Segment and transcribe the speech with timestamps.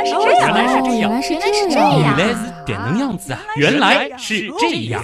[0.00, 3.40] 来是这原，来是这样原来是这样，这样原来是点能样子啊！
[3.56, 5.02] 原来是这样。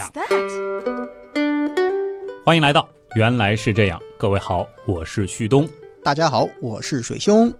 [2.45, 5.69] 欢迎来到原来是这样，各位好，我是旭东。
[6.03, 7.53] 大家好，我是水兄。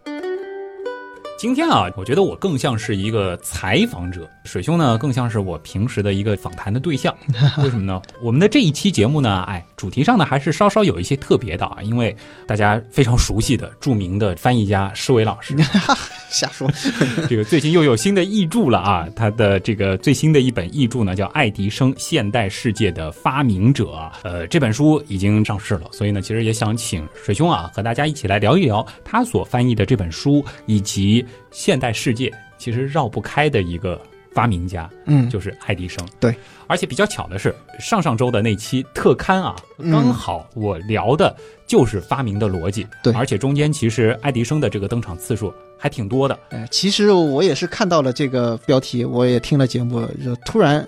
[1.39, 7.14] 今天啊，我觉得我更像是一个采访者，水兄呢更像是我平时的一个访谈的对象。
[7.59, 8.00] 为什么呢？
[8.23, 15.54] 我们的这一期节目呢，哎，主题上呢还是稍稍有一些特别的啊，因为大家非常熟悉的著名的翻译家施伟老师，
[16.30, 16.71] 瞎说，
[17.29, 19.07] 这个最近又有新的译著了啊！
[19.14, 23.84] 他的这个最新的一本译著呢，叫《爱迪生：现代世界的发明者》。
[24.23, 34.00] 呃，这本书已经上市了，所以呢，其实也想请水兄啊，和大家一起来聊一聊他所翻译的这本书，以及现代世界其实绕不开的一个
[34.33, 36.06] 发明家，嗯，就是爱迪生。
[36.20, 36.34] 对，
[36.67, 41.34] 而且比较巧的是，上上周的那期特刊啊，嗯刚好我聊的
[41.67, 42.86] 就是发明的逻辑。
[43.03, 46.39] 对而且中间其实爱迪生的这个登场次数还挺多的。
[46.50, 50.86] 哎，其实我也是看到了这个标题，我也听了节目，就突然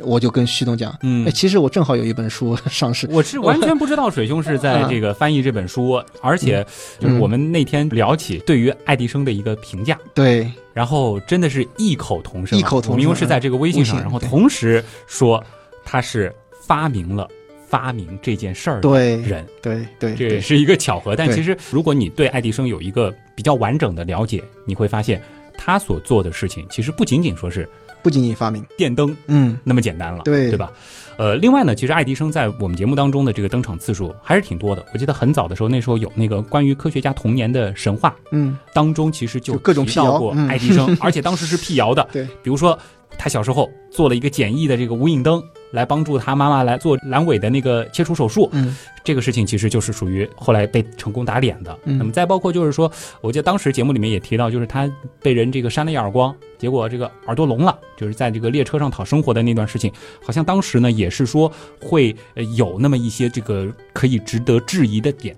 [0.00, 1.26] 我就跟旭东讲，嗯。
[1.26, 6.64] 哎，其实我正好有一本书 上市，我是完全 不知道水兄是在这个翻译这本书，而且
[6.98, 15.42] 就是我们那天聊起对于爱迪生的一个评价，对，然后真的是异口同声啊，异口同声我们因为是在这个微信上，然后同时说
[15.84, 16.34] 他是
[16.66, 17.28] 发明了
[17.66, 21.14] 发明这件事儿的人，对对对，这也是一个巧合。
[21.16, 25.22] 但其实如果你对爱迪生有一个比较完整的了解，你会发现
[25.56, 27.68] 他所做的事情其实不仅仅说是
[28.02, 30.72] 不仅仅发明，电灯嗯，那么简单了，对对吧？
[31.16, 34.84] 呃，另外呢，其实爱迪生在我们节目当中的这个登场次数还是挺多的。
[34.94, 42.08] 我记得很早的时候，那时候有那个关于科学家童年的神话嗯，当中，其实就就各种提到过辟谣嗯爱迪生， 而且当时是辟谣的。
[42.12, 42.78] 对，比如说
[43.18, 48.48] 他小时候做了一个简易的这个无影灯，来帮助他妈妈来做阑尾的那个切除手术。
[48.52, 51.76] 嗯，这个事情其实就是属于后来被成功打脸的。
[51.84, 52.88] 嗯那么再包括就是说，
[53.20, 54.88] 我记得当时节目里面也提到，就是他
[55.20, 59.92] 被人这个扇了一耳光，结果这个耳朵聋了，就是在这个列车上讨生活的那段事情，
[60.22, 62.14] 好像当时呢也是说会
[62.56, 65.36] 有那么一些这个可以值得质疑的点。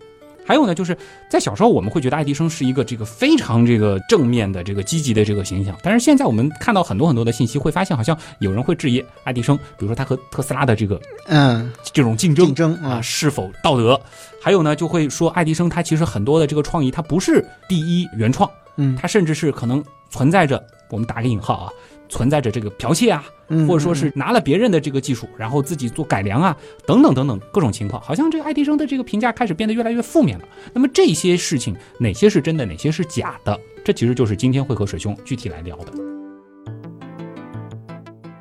[0.51, 14.01] 还有呢，就是在小时候我们会觉得爱迪生是一个这个非常这个正面的这个积极的这个形象，但是现在我们看到很多很多的信息，会发现好像有人会质疑爱迪生，比如说他和特斯拉的这个嗯，这种竞争竞争啊啊，是否道德？
[14.43, 21.71] 还有呢，就会说爱迪生他其实很多的这个创意，他不是第一原创，嗯，他甚至是可能存在着我们打个引号啊，
[22.11, 26.55] 存在着这个剽窃啊，嗯或者说是拿了别人的这个技术，然后自己做改良啊，
[26.87, 30.45] 等等等等各种情况，好像这个爱迪生的这个评价开始变得越来越负面了。
[30.75, 33.59] 那么这些事情哪些是真的，哪些是假的？
[33.83, 35.93] 这其实就是今天会和水兄具体来聊的。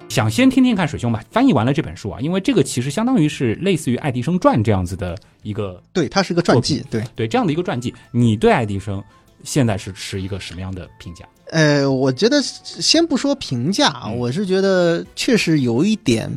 [0.09, 7.03] 想先听听看水兄吧，翻译完了这本书啊，因为这个其实相当于是类似于爱迪生传这样子的一个对，它是一个传记，对。
[7.15, 9.01] 对这样的一个传记，你对爱迪生
[9.43, 11.25] 现在是持一个什么样的评价？
[11.51, 16.29] 呃，我觉得先不说评价啊，我是觉得确实有一点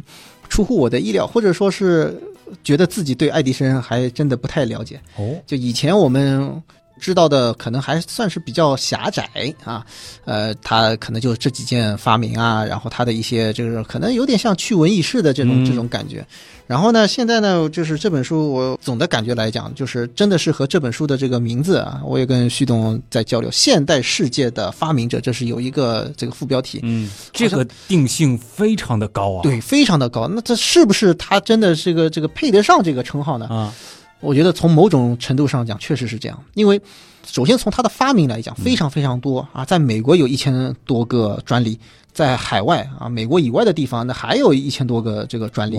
[0.49, 2.19] 出乎我的意料，或者说是
[2.65, 5.01] 觉得自己对爱迪生还真的不太了解。
[5.17, 6.63] 哦，就以前我们
[7.03, 9.29] 知道的可能还算是比较狭窄
[9.65, 9.85] 啊，
[10.25, 16.25] 呃，他可能就这几件发明啊，然后他的一些就是可能有点像趣闻轶事的这种、嗯这种感觉。
[16.69, 29.43] 然后呢，现在呢，就是这本书，我总的感觉来讲，就是真的是和这本书的这个名字啊，我也跟旭东在交流，《现代世界的发明者》，这是有一个这个副标题，嗯，这个定性非常的高啊。
[29.43, 30.29] 对，非常的高。
[30.29, 33.47] 那这是不是他真的是个这个配得上这个称号呢？
[33.47, 33.75] 啊，
[34.23, 36.43] 我觉得从某种程度上讲，确实是这样。
[36.55, 36.81] 因为
[37.27, 41.79] 首先从它的发明来讲，非常非常多啊，在美国有一千多个专利，
[42.13, 45.79] 在海外啊，美国以外的地方，那还有一千多个这个专利。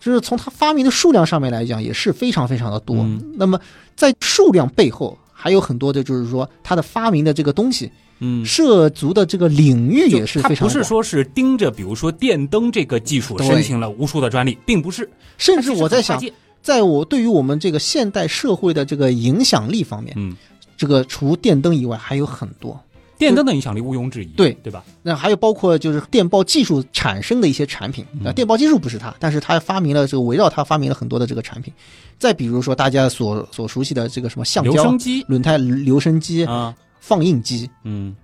[0.00, 2.96] 就是从它发明的数量上面来讲，也是非常非常的多。
[2.98, 3.58] 嗯那么
[3.96, 7.90] 在数量背后，还有很多的，就是说它的发明的这个东西
[8.20, 15.08] 嗯，涉足的这个领域也是非常广，不是说是盯着，比如说电灯这个技术对申请了无数的专利，并不是。
[15.36, 16.20] 甚至我在想
[16.62, 20.36] 在我对于我们这个现代社会的这个影响力方面，嗯，
[20.76, 22.78] 这个除电灯以外还有很多。
[23.16, 24.84] 电灯的影响力毋庸置疑，对对吧？
[25.02, 31.74] 那还有包括就是电报技术产生的一些产品，啊呃，电报技术不是他，但是他发明了这个围绕他发明了很多的这个产品。
[32.16, 38.14] 再比如说大家所所熟悉的这个什么橡胶留声机轮胎留声机、啊，放映机，嗯，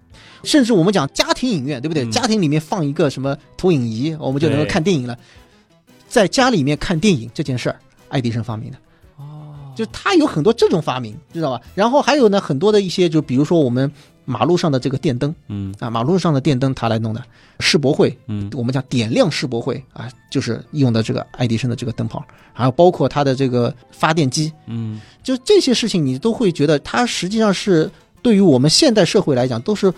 [0.45, 2.05] 甚至我们讲家庭影院，对不对？
[2.05, 5.19] 嗯家庭里面放一个什么投影仪，我们就能够看电影了。
[6.09, 7.81] 在家里面看电影这件事儿，
[8.15, 8.79] 爱迪生发明的。
[9.17, 11.61] 哦，就他有很多这种发明，知道吧？
[11.75, 13.91] 然后还有呢，很多的一些，就比如说我们
[14.25, 15.75] 马路上的这个电灯嗯。
[15.81, 17.21] 啊，马路上的电灯他来弄的，
[17.59, 18.49] 世博会，嗯。
[18.55, 25.01] 我们讲点亮世博会啊，就是用的这个爱迪生的这个灯泡，还有包括它的这个发电机，嗯。
[25.25, 27.91] 就这些事情，你都会觉得它实际上是
[28.23, 29.93] 对于我们现代社会来讲都是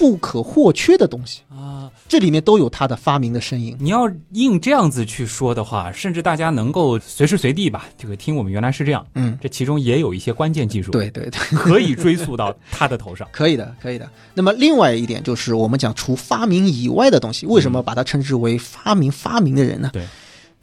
[0.00, 3.76] 不可或缺的东西，啊，这里面都有他的发明的身影。
[3.78, 13.28] 你要硬这样子去说的话，甚至大家能够随时随地吧，这个听我们原来是这样，嗯，这其中也有一些关键技术，，对对对， 可以追溯到他的头上。
[13.30, 14.08] 可以的，可以的。
[14.32, 19.90] 那么另外一点就是，我们讲除发明以外的东西，为什么把它称之为发明发明的人呢？
[19.92, 20.02] 对，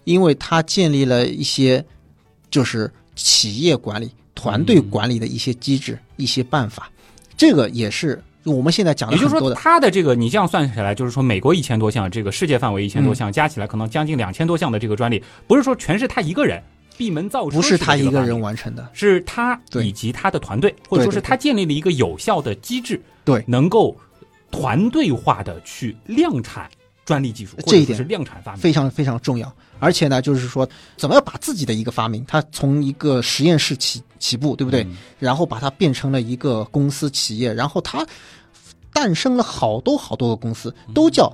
[0.06, 1.86] 因为他建立了一些
[2.50, 6.90] 就是企业管理、团队管理的一些机制、一些办法，
[7.38, 9.54] 这个也是我们现在讲的也就是说。
[9.54, 16.62] 他的这个你这样算起来，就是说美国一千多项，这个世界范围一千多项，加起来可能将近两千多项的这个专利，不是说全是他一个人
[16.98, 18.40] 闭门造车，不是他一个人。
[18.40, 23.96] 完成的，是他以及他的团队，或者说是他建立了一个有效的机制，对能够
[24.52, 26.70] 团队化的去量产
[27.06, 28.62] 专利技术，这一点是量产发明。
[28.62, 29.52] 非常非常重要。
[29.80, 34.84] 而且呢，就是说，怎么样把自己的一个发明，他从一个实验室起起步，对不对？
[34.84, 38.06] 嗯然后把它变成了一个公司企业，然后它
[38.94, 41.32] 诞生了好多好多个公司，都叫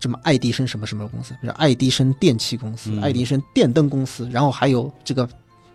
[0.00, 5.28] 什么爱迪生什么什么公司，比如爱迪生电器公司、嗯爱迪生电灯公司，然后还有这个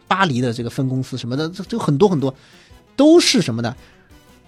[0.08, 2.34] 巴黎的这个分公司什么的，这这很多很多，
[2.96, 3.76] 都是什么呢？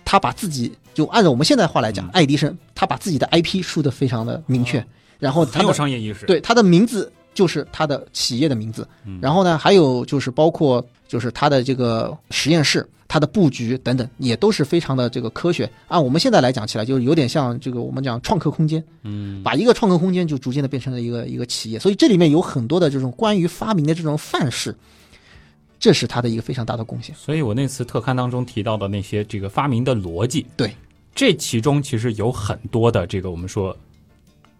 [0.03, 4.85] 他把自己就按照我们现在话来讲，嗯爱迪生他把自己的 IP 输的非常的明确，
[5.19, 8.87] 然后他很有的商业意识。，对，他的名字就是它的企业的名字。
[9.05, 15.69] 嗯然后呢，还有就是包括就是它的这个实验室、它的布局等等，也都是非常的这个科学。
[15.87, 21.79] 按我们现在来讲起来，就是有点像这个我们讲创客空间，嗯，把一个创客空间就逐渐的变成了一个一个企业。
[21.79, 24.73] 所以这里面有很多的这种关于发明的这种范式，
[25.79, 27.13] 这是他的一个非常大的贡献。
[27.15, 30.73] 所以我那次特刊当中提到的那些这个发明的逻辑，对，
[31.13, 33.75] 这其中其实有很多的这个我们说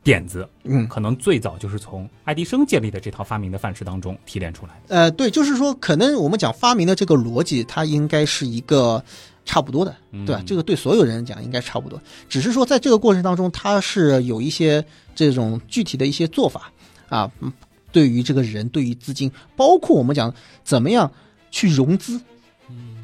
[0.03, 4.95] 点子，嗯，可能最早就是从爱迪生建立的这套发明的范式当中提炼出来的。
[4.95, 9.03] 呃，对，就是说，可能我们讲发明的这个逻辑，它应该是一个
[9.45, 9.95] 差不多的，
[10.25, 10.44] 对吧？
[10.45, 14.83] 这个对所有人讲应该差不多，只是说在这个过程当中，它是有一些
[15.13, 16.71] 这种具体的一些做法
[17.07, 17.51] 啊，嗯
[17.92, 20.33] 对于这个人，对于资金，包括我们讲
[20.63, 21.12] 怎么样
[21.51, 22.19] 去融资，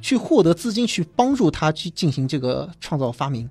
[0.02, 3.48] 去获得资金，去帮助他去进行这个创造发明。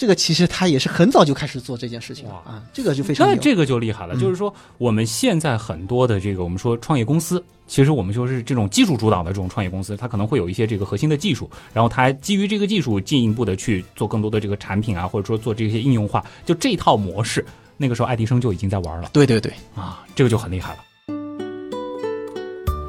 [0.00, 4.18] 这个其实他也是很早就开始做这件事情了啊，这个就非常有那这个就厉害了，嗯。
[4.18, 17.44] 就是说我们现在很多的这个我们说创业公司，其实我们就是这种技术主导的这种创业公司，它可能会有一些这个核心的技术，然后它基于这个技术进一步的去做更多的这个产品啊，或者说做这些应用化，就这套模式，
[17.76, 19.10] 那个时候爱迪生就已经在玩了。
[19.12, 20.78] 对对对，啊，这个就很厉害了。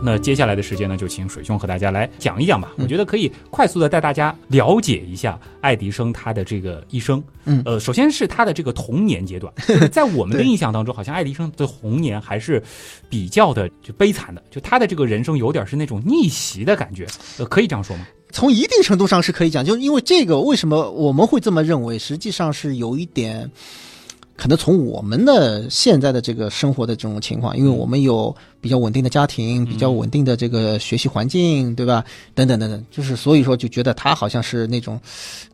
[0.04, 2.74] 那接下来的时间呢，就请水兄和大家来讲一讲吧。
[2.78, 7.24] 嗯我觉得可以快速的带大家了解一下爱迪生他的这个一生。
[7.46, 9.54] 嗯呃，首先是他的这个童年阶段，
[9.92, 12.62] 在我们的 印象当中，好像爱迪生的童年还是
[13.10, 17.06] 比较的就悲惨的，就他的这个人生有点是那种逆袭的感觉。
[17.38, 18.08] 呃，可以这样说吗？
[18.32, 22.00] 从一定程度上是可以讲，就是因为这个，为什么我们会这么认为？
[22.00, 23.50] 实际上是有一点，
[24.42, 32.04] 可能从我们的现在的这个生活的这种情况，因为我们有比较稳定的家庭，比较稳定的这个学习环境，对吧？
[32.34, 35.00] 等等等等，就是所以说就觉得他好像是那种。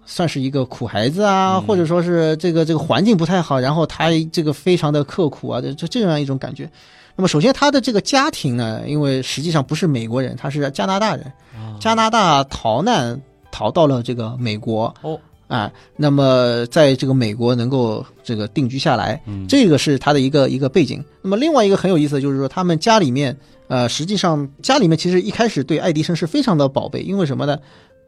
[0.10, 6.72] 算是一个苦孩子啊，或者说是这个这个环境不太好，然后他这个非常的刻苦啊，这这这样一种感觉。
[7.18, 11.30] 那么首先他的这个家庭呢，因为实际上不是美国人，他是加拿大人，
[11.78, 21.04] 加拿大逃难逃到了这个美国哦，啊，那么在这个美国能够这个定居下来，嗯这个是他的一个一个背景。
[21.22, 23.36] 那么另外一个很有意思的就是说，他们家里面
[23.68, 27.58] 呃，实际上家里面其实一开始对爱迪生是非常的宝贝，因为什么呢？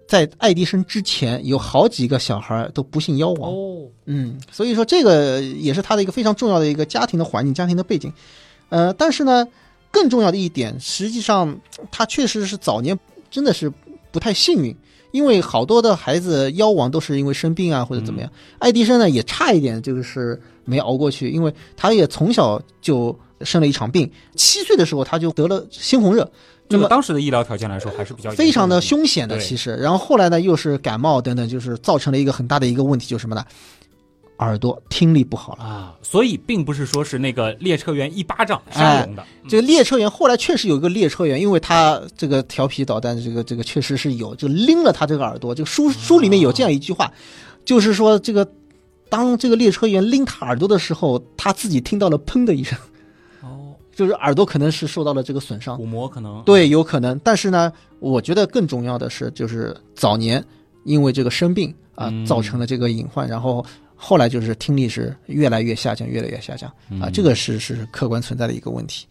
[0.08, 3.52] 在爱迪生之前，有好几个小孩都不幸夭亡。
[3.52, 8.12] 哦，嗯，所以说这个也是他的一个非常重要的一个家庭的环境、家庭的背景。
[8.70, 9.48] 呃，但是呢，
[9.92, 11.56] 更重要的一点，实际上
[11.92, 12.98] 他确实是早年
[13.30, 13.72] 真的是
[14.12, 14.76] 不太幸运，
[15.12, 18.32] 因为好多的孩子夭亡都是因为生病啊或者怎么样。
[18.60, 26.30] 爱迪生呢也差一点就是没熬过去，因为他也从小就生了一场病，七岁的时候他就得了猩红热。
[26.72, 29.76] 那么当时的医疗条件来说还是比较非常的凶险的，其实。
[29.78, 33.44] 然后后来呢，又是感冒等等，就是造成了一个很大的一个问题，就是什么呢？
[34.40, 35.64] 耳朵听力不好了。
[35.64, 45.54] 啊，所以并不是说是那个列车员一巴掌杀聋的，这个列车员后来确实有一个列车员，因为他这个调皮捣蛋，这个这个确实是有，就拎了他这个耳朵。
[45.54, 47.12] 这个书书里面有这样一句话，
[47.64, 48.48] 就是说这个
[49.10, 52.78] 当这个列车员拎他耳朵的时候，他自己听到了砰的一声，
[53.42, 55.76] 哦，就是耳朵可能是受到了这个损伤。
[55.76, 57.20] 鼓膜可能对，有可能。
[57.24, 60.44] 但是呢，我觉得更重要的是，就是早年
[60.86, 63.66] 因为这个生病啊、嗯造成了这个隐患，然后
[64.02, 66.70] 后来就是听力是越来越下降，越来越下降
[67.02, 69.06] 啊，嗯这个是是客观存在的一个问题。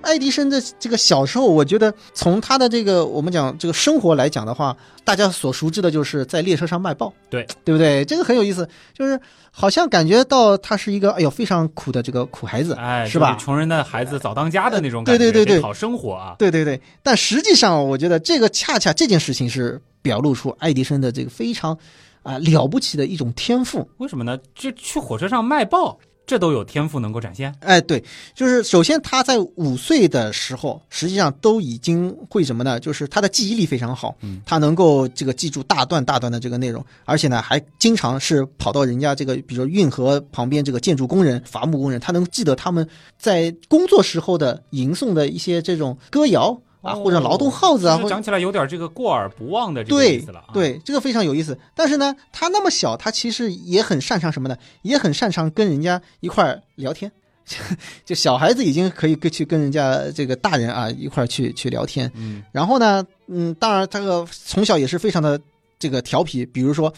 [0.00, 4.74] 爱迪生的这个小时候，我觉得从他的这个我们讲这个生活来讲的话，
[5.04, 8.02] 大家所熟知的就是在列车上卖报，对对不对？
[8.06, 16.36] 这个很有意思，就是好像感觉到他是一个哎呦非常苦的这个苦孩子，哎，是吧穷人的孩子早当家的那种感觉，对对对对讨生活啊。
[16.38, 16.80] 对对对。
[17.02, 21.76] 但实际上，我觉得这个恰恰这件事情是表露出爱迪生的这个非常
[22.22, 23.88] 啊、了不起的一种天赋。
[23.98, 24.38] 为什么呢？
[24.54, 27.54] 就去火车上卖报，这都有天赋能够展现。
[27.60, 32.78] 哎，对，就是首先他在五岁的时候，实际上都已经会什么呢？
[32.78, 42.86] 就是他的记忆力非常好，嗯他能够这个记住大段大段的这个内容，而且呢还经常是跑到人家这个，比如说运河旁边这个建筑工人、伐木工人，他能记得他们
[43.18, 51.58] 在工作时候的吟诵的一些这种歌谣啊，或者劳动号子啊，讲起来有点这个过耳不忘的这个对意思了啊。，对，这个非常有意思。
[51.74, 54.56] 但是呢，他那么小，他其实也很擅长什么呢？
[54.82, 57.10] 也很擅长跟人家一块儿聊天。
[58.04, 62.10] 就小孩子已经可以跟去跟人家这个大人啊一块儿去去聊天。
[62.14, 65.40] 嗯，然后呢，嗯，当然这个从小也是非常的
[65.78, 66.92] 这个调皮，比如说。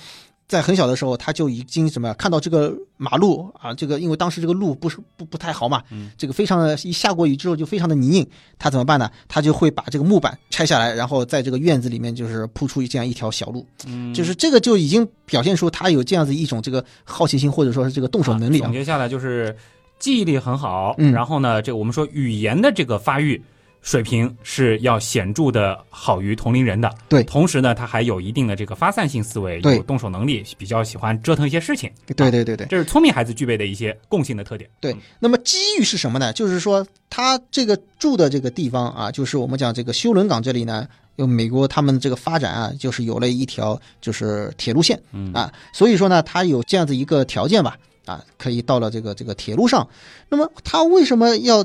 [0.51, 8.27] 在很小的时候，他就已经什么呀看到这个马路啊，这个因为当时这个路不是不不太好嘛，嗯，这个非常的，一下过雨之后就非常的泥泞，
[8.59, 9.09] 他怎么办呢？
[9.29, 18.73] 他就会把这个木板拆下来，然后在这个院子里面就是铺出这样一条小路，嗯就是这个就已经表现出他有这样子一种这个好奇心或者说是这个动手能力总。
[18.73, 19.57] 结下来就是
[20.01, 23.41] 记忆力很好，嗯然后呢，这个我们说语言的这个发育
[23.83, 26.93] 水平是要显著的好于同龄人的。
[27.09, 31.91] 对同时呢，他还有一定的这个发散性思维，对有动手能力，比较喜欢折腾一些事情。
[32.07, 34.69] 对对对对这是聪明孩子具备的一些共性的特点。
[34.81, 34.95] 对。
[35.19, 36.33] 那么机遇是什么呢？
[36.33, 45.01] 就是说他这个住的这个地方啊，就是我们讲这个休伦港这里呢，有美国他们这个发展啊，就是有了一条就是铁路线。
[45.13, 49.89] 嗯啊，所以说呢，他有这样子一个条件吧，啊，可以到了这个这个铁路上。
[50.29, 51.65] 那么他为什么要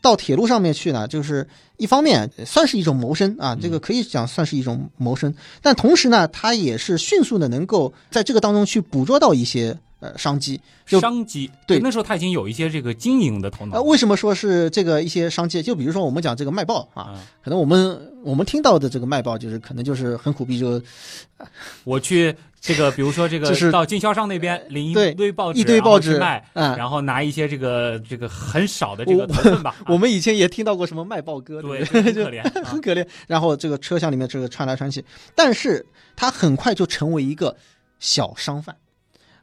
[0.00, 1.06] 到铁路上面去呢？
[1.06, 10.60] 就是一方面算是一种谋生啊，这个可以讲算是一种谋生，但同时呢，他也是迅速的能够在这个当中去捕捉到一些呃商机。
[10.86, 13.82] 就商机，对那时候他已经有一些这个经营的头脑呃，。
[13.82, 15.62] 为什么说是这个一些商机？
[15.62, 20.78] 就比如说我们讲这个卖报啊，啊，可能我们我们听到的这个卖报，就是可能就是很苦逼，就
[21.84, 29.74] 我去这个，比如说这个就是到经销商那边领一堆报纸，一堆报纸卖，嗯然后拿一些这个这个很少的这个我头份吧。
[29.80, 32.02] 啊我们以前也听到过什么卖报歌，对， 对？
[32.02, 32.42] 很可怜。
[32.42, 33.06] 啊很可怜。
[33.26, 35.02] 然后这个车厢里面这个穿来穿去，
[35.34, 37.56] 但是他很快就成为一个
[37.98, 38.76] 小商贩。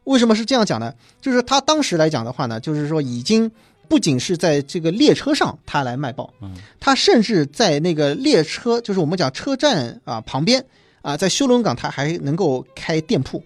[0.05, 0.93] 为什么是这样讲呢？
[1.21, 3.49] 就是他当时来讲的话呢，就是说已经
[3.87, 10.65] 不仅是在这个列车上他来卖报，嗯他甚至在那个列车，就是我们讲车站啊旁边
[11.01, 13.43] 啊，在修伦港他还能够开店铺。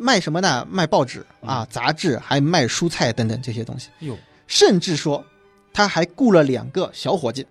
[0.00, 0.64] 卖什么呢？
[0.70, 3.88] 卖报纸啊、杂志，还卖蔬菜等等这些东西。
[3.98, 5.24] 哟，甚至说
[5.72, 7.44] 他还雇了两个小伙计，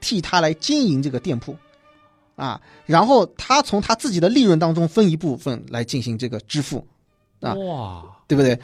[0.00, 1.56] 替他来经营这个店铺，
[2.34, 6.84] 啊，然后他从他自己的利润当中分一部分来进行这个支付，
[7.44, 8.58] 啊哇，对不对？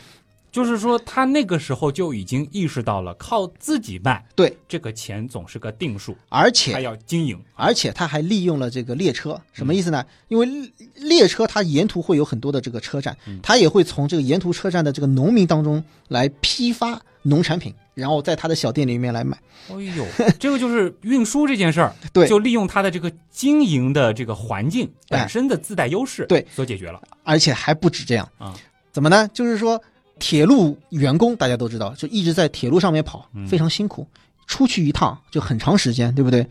[0.52, 7.40] 就是说他那个时候就已经意识到了，靠自己卖，对，这个钱总是个定数，而且还要经营。
[7.54, 10.04] 而且他还利用了这个列车，什么意思呢？
[10.26, 19.38] 因为列列车它沿途会有很多的这个车站，他也会从这个沿途车站的这个农民当中来批发农产品，然后在他的小店里面来买。
[19.68, 20.04] 哎呦，
[20.40, 27.00] 这个就是运输这件事儿，对就利用他的这个经营的这个环境哎本身的自带优势，对，所解决了。
[27.22, 28.52] 而且还不止这样啊，
[28.92, 29.28] 怎么呢？
[29.32, 29.80] 就是说，
[30.18, 34.06] 铁路员工大家都知道，就一直在铁路上面跑嗯，非常辛苦，
[34.46, 36.46] 出去一趟就很长时间，对不对？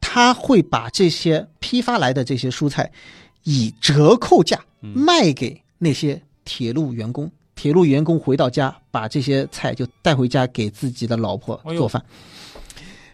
[0.00, 2.90] 他会把这些批发来的这些蔬菜，
[3.42, 7.30] 以折扣价嗯卖给那些铁路员工。
[7.54, 12.00] 铁路员工回到家，把这些菜就带回家给自己的老婆做饭。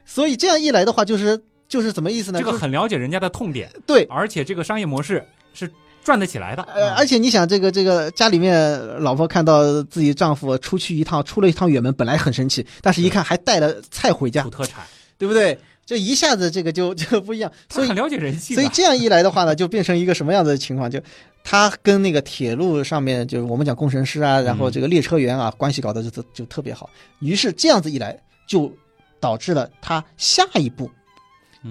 [0.05, 2.39] 所以这样一来的话，就是就是怎么意思呢？
[2.39, 5.67] 这个很了解人家的痛点，对，而且这个商业模式是
[6.05, 6.63] 赚得起来的。
[6.65, 14.85] 呃，啊而且你想，这个这个家里面老婆看到自己丈夫出去一趟，出了一趟远门，本来很生气，但是一看还带了菜回家土，特产，
[15.19, 15.59] 对不对？
[15.87, 18.55] 这一下子这个就就不一样， 所以很了解人性。
[18.55, 20.91] 所以这样一来的话呢，就变成一个什么样的情况？
[20.91, 20.99] 就
[21.43, 26.89] 他跟那个铁路上面，就是我们讲工程师啊，然后这个列车员啊，关系搞得就就特别好。
[27.19, 28.19] 于是这样子一来，
[28.49, 28.73] 就
[29.21, 30.91] 导致了他下一步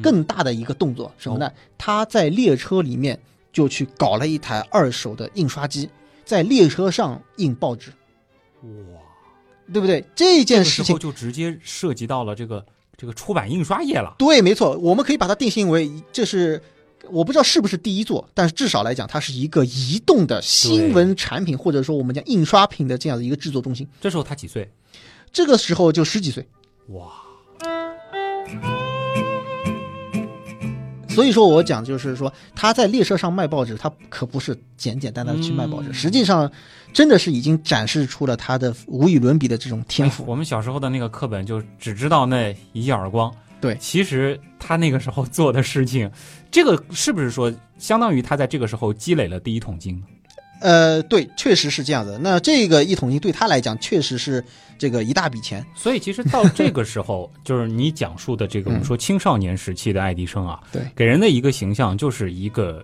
[0.01, 1.51] 更大的一个动作，什么呢？
[1.79, 3.19] 他在列车里面
[3.53, 5.89] 就去搞了一台二手的印刷机，
[6.25, 7.91] 在列车上印报纸，
[8.61, 8.99] 哇，
[9.71, 10.01] 对不对？
[10.13, 12.65] 这这个件事情就直接涉及到了这个
[12.97, 14.13] 这个出版印刷业了。
[14.17, 16.61] 对，没错，我们可以把它定性为这是。
[17.09, 23.85] 我不知道是不是第一座，但是至少来讲，它是一个移动的新闻产品，或者说我们讲印刷品的这样的一个制作中心。
[23.99, 24.71] 这时候他几岁？
[25.29, 26.47] 这个时候就十几岁，
[26.91, 27.11] 哇，
[31.13, 36.51] 所以说我讲就是说他在列车上卖报纸，他可不是简简单单的去卖报纸，嗯实际上
[36.91, 40.23] 真的是已经展示出了他的无与伦比的这种天赋。
[40.23, 46.09] 哎我们小时候的那个课本就只知道那一记耳光，对其实他那个时候做的事情，
[46.51, 50.05] 这个是不是说相当于他在这个时候积累了第一桶金呢？
[50.63, 52.17] 呃，对，确实是这样的。
[52.17, 54.41] 那这个一桶金对他来讲，确实是
[54.77, 55.65] 这个一大笔钱。
[55.75, 62.81] 所以其实到这个时候， 就是你讲述的这个我们说青少年时期的爱迪生啊，对给人的一个形象就是一个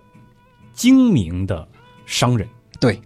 [0.74, 1.66] 精明的
[2.04, 2.46] 商人。
[2.78, 3.00] 对，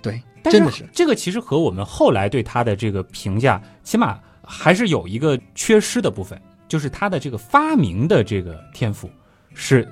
[0.00, 0.88] 对，但真的是。
[0.92, 9.10] 这个其实和我们后来对他的这个评价，起码还是有一个缺失的部分，就是他的这个发明的这个天赋
[9.52, 9.84] 是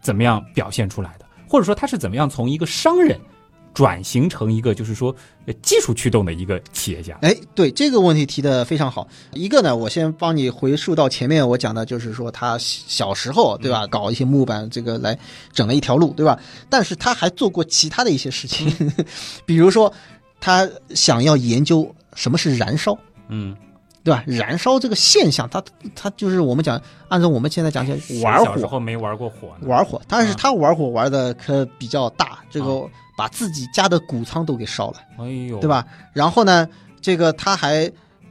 [0.00, 3.20] 怎么样表现出来的，或者说他是怎么样从一个商人
[3.74, 5.14] 转型成一个就是说
[5.46, 7.18] 呃技术驱动的一个企业家。
[7.22, 9.06] 哎，对这个问题提的非常好。
[9.32, 15.18] 一个呢，我先帮你回溯到前面我讲的，就是说他小时候对吧，搞一些木板这个来
[15.52, 16.38] 整了一条路，对吧？
[16.68, 18.70] 但是他还做过其他的一些事情，
[19.46, 19.92] 比如说
[20.40, 22.96] 他想要研究什么是燃烧。
[23.28, 23.56] 嗯，
[24.04, 24.22] 对吧？
[24.26, 25.62] 燃烧这个现象，他
[25.94, 29.66] 他就是我们讲，按照我们现在讲起来，玩小时火，候没玩过火呢。
[29.66, 34.96] 玩火，但是啊他玩火玩的可比较大，这个啊把自己家的谷仓都给烧了。
[35.18, 35.68] 哎呦，对？
[35.68, 35.86] 吧？
[36.12, 36.68] 然后呢，
[37.00, 37.90] 这个他还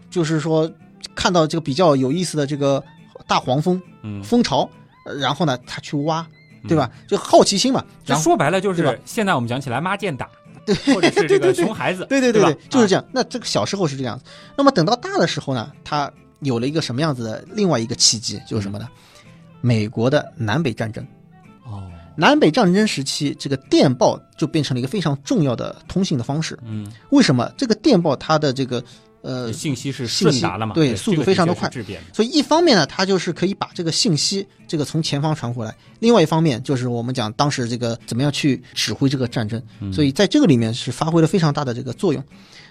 [0.10, 0.70] 就是说
[1.16, 2.84] 看到这个比较有意思的这个
[3.28, 4.70] 大黄蜂嗯，蜂巢，
[5.06, 6.26] 呃然后呢他去挖，
[6.68, 6.90] 对吧？
[7.08, 7.86] 就好奇心嘛。
[8.04, 10.28] 这说白了就是现在我们讲起来妈见打，
[10.66, 13.04] 对或者是这个熊孩子，对对对对，就是这样。
[13.04, 13.12] 样。
[13.14, 14.26] 那这个小时候是这样子，
[14.58, 18.88] 那么等到大的时候呢，他有了一个什么样子的另外一个契机，就是什么呢？
[19.62, 21.06] 美国的南北战争。
[22.12, 26.58] 哦，南北战争时期，这个电报就变成了一个非常重要的通信的方式。
[26.66, 27.52] 嗯，为什么？
[27.58, 28.84] 这个电报它的这个
[29.22, 30.74] 呃信息是顺达了嘛？
[30.74, 31.70] 对速度非常的快。
[32.14, 39.62] 所以一方面呢，它就是可以把这个信息这个从前方传回来；另外一方面就是我们讲当时这个怎么样去指挥这个战争。
[39.80, 42.24] 嗯所以在这个里面是发挥了非常大的这个作用。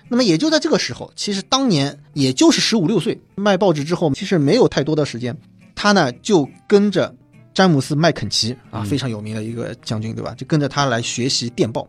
[0.08, 5.36] 那么也就在这个时候，其实当年也就是十五六岁卖报纸之后，其实没有太多的时间，
[5.76, 7.14] 他呢就跟着
[7.52, 10.34] 詹姆斯麦肯齐啊，嗯非常有名的一个将军，对吧？
[10.36, 11.88] 就跟着他来学习电报。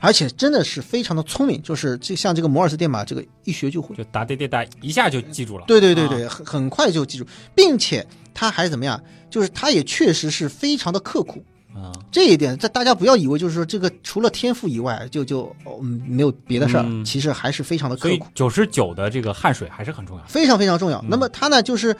[0.00, 3.96] 而且真的是非常的聪明，就是这像这个摩尔斯电码，这个一学就会。
[3.96, 5.64] 就哒哒哒哒，一下就记住了。
[5.64, 9.02] 啊对对对对，很很快就记住，并且他还怎么样？
[9.30, 11.42] 就是他也确实是非常的刻苦。
[11.74, 20.24] 啊，这一点，这大家不要以为就是说这个除了天赋以外，就就哦嗯没有别的事儿，嗯其实还是非常的刻苦，九十九的这个汗水还是很重要。
[20.26, 21.00] 非常非常重要。
[21.00, 21.96] 嗯那么他呢，就是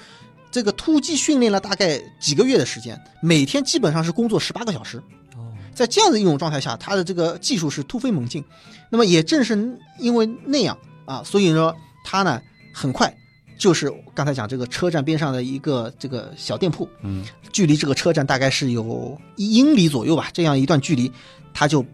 [0.55, 4.99] 这个突击训练了大概几个月的时间，每天基本上是工作十八个小时。
[5.35, 8.45] 哦，在这样的一种状态下，他的这个技术是突飞猛进。
[8.89, 12.41] 那么也正是因为那样啊，所以说他呢
[12.73, 13.13] 很快
[13.59, 21.11] 就是刚才讲这个车站边上的一个这个小店铺，嗯，距离这个车站大概是有一英里左右吧，这样一段距离，
[21.53, 21.85] 他就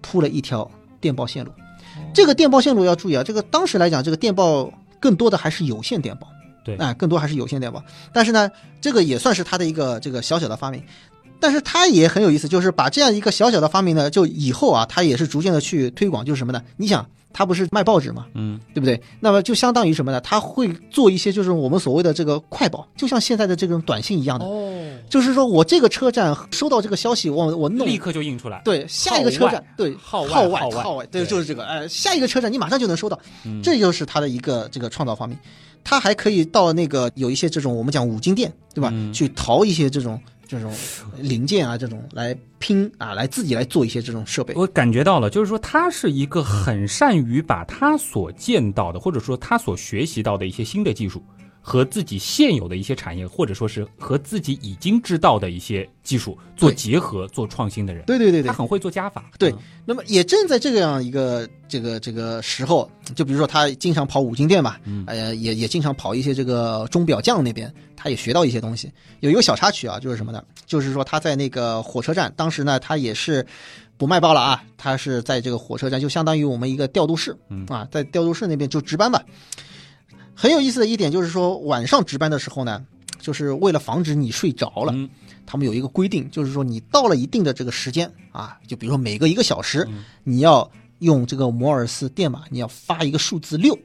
[0.00, 0.68] 铺了一条
[1.00, 1.52] 电报线路。
[2.12, 4.68] 这个电报线路要注意啊，这个当时来讲，这个电报
[4.98, 6.26] 更多的还是有线电报，
[6.64, 7.82] 对哎、更多还是有线电报。
[8.12, 10.82] 但是呢，这个也算是他的一个这个小小的发明。
[11.42, 16.62] 但是他也很有意思，就是把这样一个小小的发明呢，就以后啊，他也是逐渐的去推广，就是什么呢？
[16.76, 18.26] 你想，他不是卖报纸嘛？
[18.34, 19.00] 嗯，对不对？
[19.20, 20.20] 那么就相当于什么呢？
[20.20, 28.60] 他会做一些就是我们所谓的这个快报，就像现在的这种短信一样的，哦，就是说我这个车站收到这个消息，我我弄立刻就印出来。
[28.62, 35.34] 对下一个车站，对号外号号外号外，对，就是这个，哎，下一个车站你马上就能收到，嗯这就是他的一个这个创造发明。
[35.84, 38.90] 他还可以到那个有一些这种我们讲五金店，对吧？
[38.92, 40.72] 嗯去淘一些这种这种
[41.18, 44.54] 零件啊，这种来拼啊，来自己来做一些这种设备。
[44.56, 51.22] 我感觉到了，就是说他是一个很善于把他所见到的，或者说他所学习到的一些新的技术，
[51.60, 58.04] 和自己现有的一些产业，或者说是和自己已经知道的一些技术做结合、做创新的人。
[58.06, 59.30] 对对对对他，很会做加法。
[59.38, 68.92] 对嗯那么也正在这样一个这个这个时候，就比如说他经常跑五金店嘛，嗯呃，也也经常跑一些这个钟表匠那边，他也学到一些东西。
[69.18, 70.44] 有一个小插曲啊，就是什么呢？
[70.64, 73.44] 就是说他在那个火车站，当时呢他也是
[73.96, 79.20] 不卖报了啊，他是在这个火车站，就相当于我们一个调度室嗯啊，在调度室那边就值班吧。
[80.40, 82.82] 很有意思的一点就是说，晚上值班的时候呢，
[83.18, 85.06] 就是为了防止你睡着了，嗯
[85.44, 93.78] 他们有一个规定，就是说你到了一定的这个时间啊，就比如说每隔一个小时，嗯你要用这个摩尔斯电码，你要发一个数字六，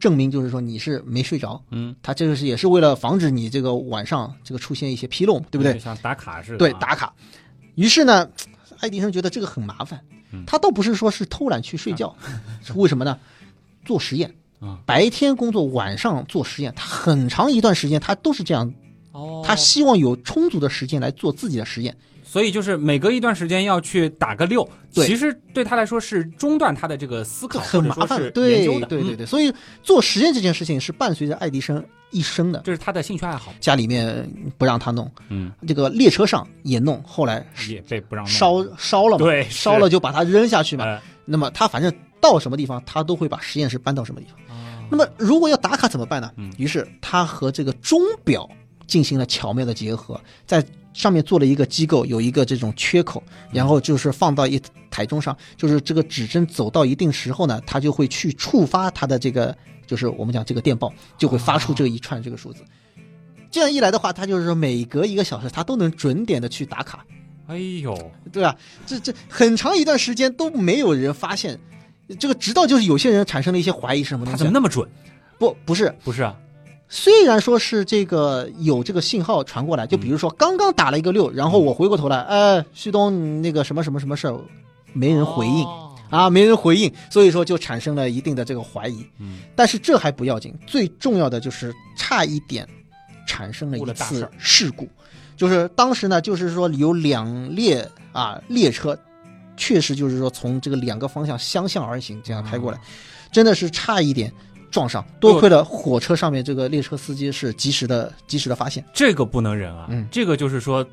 [0.00, 1.62] 证明就是说你是没睡着。
[1.68, 5.78] 嗯，他这个是也是为了防止你这个晚上这个出现一些纰漏，对不对？
[5.78, 6.58] 像打卡似的啊。
[6.58, 7.12] 对，打卡。
[7.74, 8.26] 于是呢，
[8.80, 10.00] 爱迪生觉得这个很麻烦
[10.32, 12.16] 嗯，他倒不是说是偷懒去睡觉，
[12.64, 13.18] 是为什么呢？
[13.84, 14.32] 做实验啊，
[14.86, 18.72] 白天工作，晚上做实验，他很长一段时间他都是这样
[19.12, 19.42] 哦。
[19.44, 21.96] 他希望有充足的时间来做自己的实验。
[22.24, 25.06] 所以就是每隔一段时间要去打个六，对。
[25.06, 32.62] 其实对他来说是中断他的这个思考，很麻烦对对对对，所以做实验这件事情是伴随着爱迪生一生的。
[32.64, 40.84] 这是他的兴趣爱好，家里面不让他弄，嗯，这个列车上也弄，后来也被不让烧烧了嘛，对烧了就把它扔下去嘛。
[40.84, 44.51] 呃那么他反正到什么地方，他都会把实验室搬到什么地方。
[44.92, 46.30] 那么如果要打卡怎么办呢？
[46.36, 48.46] 嗯于是他和这个钟表
[48.86, 62.62] 进行了巧妙的结合，在上面做了一个机构，有一个这种缺口，然后就是放到一台钟上，就是这个指针走到一定时候呢，它就会去触发它的这个，就是我们讲这个电报，就会发出这一串这个数字。
[63.50, 67.02] 这样一来的话，它就是说每隔一个小时，它都能准点的去打卡。
[67.46, 67.96] 哎呦，
[68.30, 68.54] 对啊？
[68.84, 71.58] 这这很长一段时间都没有人发现，
[72.16, 74.38] 这个直到就是有些人产生了一些怀疑，什么东西啊？
[74.38, 74.88] 怎么那么准？
[75.38, 76.36] 不不是，不是啊，
[76.88, 84.38] 虽然说是这个有这个信号传过来，就比如说刚刚打了一个六，然后我回过头来，呃，旭东你那个什么什么什么事儿，
[84.92, 89.04] 没人回应、哦啊，没人回应，所以说就产生了一定的这个怀疑。
[89.18, 92.68] 嗯，但是这还不要紧，最重要的就是差一点
[93.26, 94.86] 产生了一次事故，
[95.36, 98.96] 就是当时呢，就是说有两列啊列车，
[99.62, 102.80] 确实就是说从这个两个方向相向而行，这样开过来，
[103.30, 104.32] 真的是差一点
[104.72, 105.06] 撞上。
[105.20, 108.84] 多亏了火车上面这个列车司机是及时的及时的发现。
[108.92, 110.84] 这个不能忍啊，嗯这个就是说，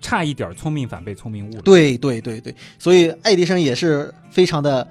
[0.00, 1.60] 差一点聪明反被聪明误。
[1.60, 4.84] 对对对对，所以爱迪生也是非常的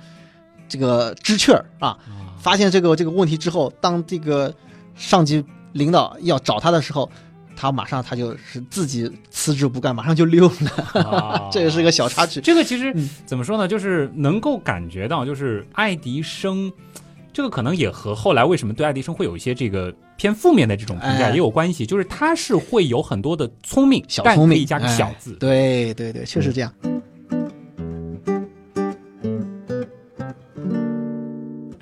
[0.69, 4.56] 这个知趣儿啊，啊，发现这个这个问题之后，当这个
[4.95, 7.12] 上级领导要找他的时候，
[7.58, 11.02] 他马上他就是自己辞职不干，马上就溜了。
[11.04, 12.39] 啊 这也是个小插曲。
[12.39, 13.67] 这个其实嗯怎么说呢？
[13.67, 16.72] 就是能够感觉到，就是爱迪生，
[17.34, 21.86] 这个可能也和后来为什么对爱迪生会有一些这个偏负面的这种评价哎也有关系。
[21.86, 25.34] 就是他是会有很多的聪明，小聪明加个小哎字。
[25.39, 26.72] 对对对，确实这样。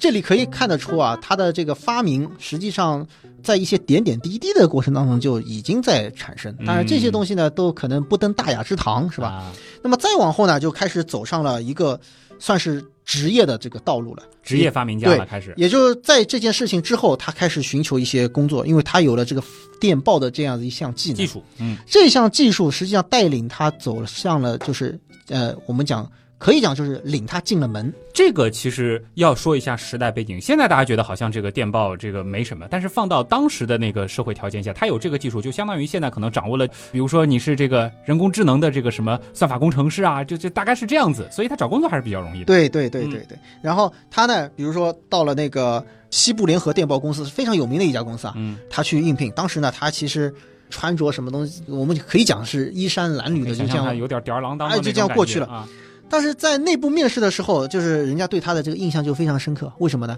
[0.06, 3.04] 这里可以看得出啊，他的这个发明实际上
[3.42, 6.56] 在一些点点滴滴的过程当中就已经在产生。
[6.64, 9.30] 当然，这些东西呢都可能不登大雅之堂，是吧？
[9.30, 9.52] 吧？
[9.82, 12.00] 那么再往后呢，就开始走上了一个
[12.38, 14.22] 算是职业的这个道路了。
[14.44, 15.56] 职业发明家了，开始。
[15.58, 19.44] 也就是在这件事情之后，他开始寻求一些工作，因为他有了这个
[19.82, 21.18] 电报的这样的一项技能。
[21.18, 27.92] 技术，嗯，这项技术实际上带领他走向了，就是呃，我们讲可以讲就是领他进了门。
[28.14, 30.40] 这个其实要说一下时代背景。
[30.40, 42.46] 现在大家觉得好像这个电报这个没什么，但是放到当时的那个社会条件下，他有这个技术，就相当于现在可能掌握了，比如说你是这个人工智能的这个什么算法工程师啊，就就大概是这样子，所以他找工作还是比较容易的。
[42.46, 43.38] 对对对嗯对对。
[43.62, 49.32] 然后他呢，比如说到了那个西部联合电报公司是，非常有名的一家公司啊，嗯，他去应聘。
[49.32, 50.34] 当时呢，他其实
[50.70, 53.96] 穿着什么东西，我们可以讲是衣衫褴褛的，就想这样。
[53.96, 55.68] 有点吊儿郎当的哎就这样过去了啊。
[56.10, 59.72] 但是在内部面试的时候，就是人家对他的这个印象就非常深刻。
[59.80, 60.18] 为什么呢？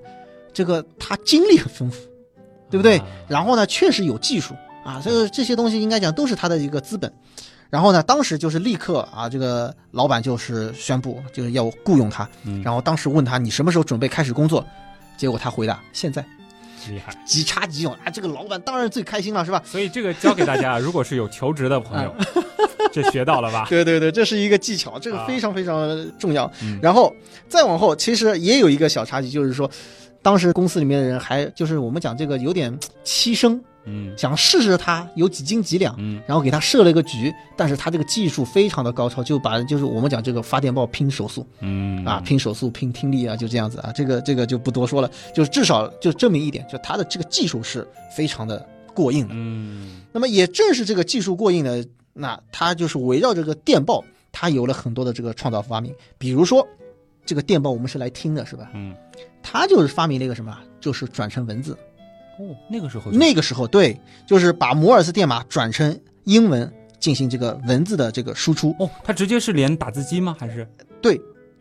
[0.54, 1.97] 这个他经历很丰富，
[2.69, 2.97] 对不对？
[2.97, 7.12] 啊然后呢，确实有技术啊，这个这些东西应该讲都是他的一个资本。
[7.69, 12.28] 然后呢，当时就是立刻啊，这个老板就是宣布就是要雇佣他。
[12.43, 14.65] 嗯然后当时问他你什么时候准备开始工作，
[15.17, 16.26] 结果他回答现在，
[16.91, 17.13] 厉害。
[17.26, 18.10] 即插即用啊！
[18.12, 19.62] 这个老板当然最开心了，是吧？
[19.65, 22.13] 所以这个教给大家，如果是有求职的朋友，
[22.91, 23.65] 这学到了吧？
[23.69, 26.52] 对对对，这是一个技巧，这个啊非常非常重要。
[26.62, 27.13] 嗯然后
[27.50, 29.69] 再往后，其实也有一个小插曲，就是说，
[30.21, 34.13] 当时公司里面的人还就是我们讲这个有点欺生，嗯。
[34.17, 36.21] 想试试他有几斤几两，嗯。
[36.28, 41.47] 然后给他设了一个局，但是他这个技术非常的高超，就把就是我们讲这个发电报拼手速。
[41.62, 42.06] 嗯。
[42.06, 49.34] 啊，拼手速拼听力啊，就这样子啊，这个这个就不多说了，就是至少就证明一点，就他的这个技术是非常的过硬的。
[49.34, 50.02] 嗯。
[50.12, 56.67] 那么也正是这个技术过硬的，那他就是围绕这个电报，他有了很多的这个创造发明，比如说
[57.26, 58.69] 这个电报我们是来听的，是吧？
[58.73, 58.95] 嗯。
[59.50, 61.78] 他就是发明了一个什么，就是转成文字。
[62.39, 68.76] 哦，那个时候就那个时候，对，就是把摩尔斯电码转成英文进行这个文字的这个输出。
[68.80, 70.36] 哦，它直接是连打字机吗？
[70.39, 70.67] 还是？
[71.02, 71.19] 对，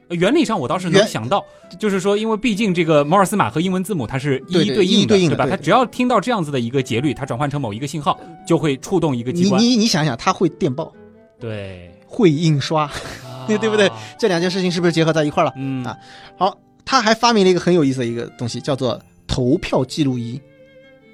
[0.09, 1.45] 呃原理上我倒是能想到，
[1.79, 5.09] 就是说，因为毕竟这个摩尔斯码和英文字母它是一一一对应的，吧？
[5.09, 9.63] 对应的对它只要听到这样子的一个节律，它转换成某一个信号，就会触动一个机你关。
[9.63, 10.93] 你你想想，它会电报，
[11.41, 12.91] 对，会印刷，
[13.47, 13.99] 对对不对啊？
[14.19, 15.53] 这两件事情是不是结合在一块儿了？
[15.57, 15.97] 嗯啊
[16.37, 20.41] 好，他还发明了一个很有意思的一个东西，叫做投票记录仪。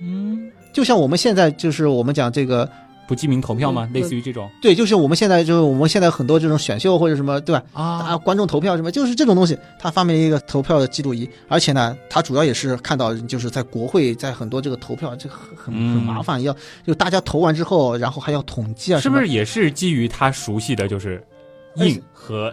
[0.03, 0.51] 嗯。
[0.73, 2.69] 就像我们现在就是我们讲这个
[3.07, 3.87] 不记名投票吗？
[3.91, 4.49] 嗯类似于这种？
[4.63, 7.63] 对，就是我们现在就是我们现在很多这种选秀或者什么，对吧？
[7.75, 21.23] 啊，啊，观众投票什么，就是这种东西，他发明了一个投票的记录仪，而且呢，他主要也是看到就是在国会，在很多这个投票，这个很很麻烦，要就大家投完之后，然后还要统计啊，是不是也是基于他熟悉的就是
[21.75, 22.51] 硬和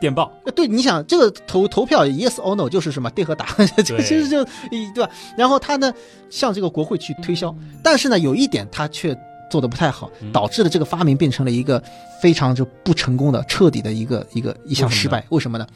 [0.00, 0.32] 电报？
[0.44, 3.46] 呃对，你想这个投投票 yes or no 就是什么对和打，
[3.84, 5.10] 这个其实就一对吧？
[5.36, 5.92] 然后他呢
[6.30, 9.16] 向这个国会去推销，但是呢有一点他却
[9.50, 11.82] 做的不太好，嗯导致了这个发明变成了一个
[12.20, 15.24] 非常就不成功的、彻底的一个一个一项失败。
[15.30, 15.66] 为什么呢？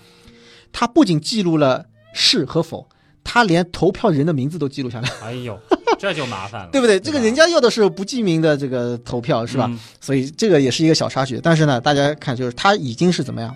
[0.72, 2.87] 他不仅记录了是和否，
[3.22, 5.58] 他连投票人的名字都记录下来，哎呦，
[5.98, 6.98] 这就麻烦了，对不对？
[6.98, 9.66] 这个人家要的是不记名的这个投票，是吧？
[9.68, 11.40] 嗯所以这个也是一个小插曲。
[11.42, 13.54] 但是呢，大家看，就是他已经是怎么样？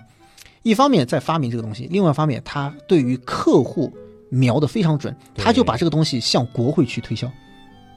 [0.67, 3.89] 一方面在发明这个东西，另外一方面他对于客户
[4.29, 7.31] 瞄得非常准，他就把这个东西向国会去推销。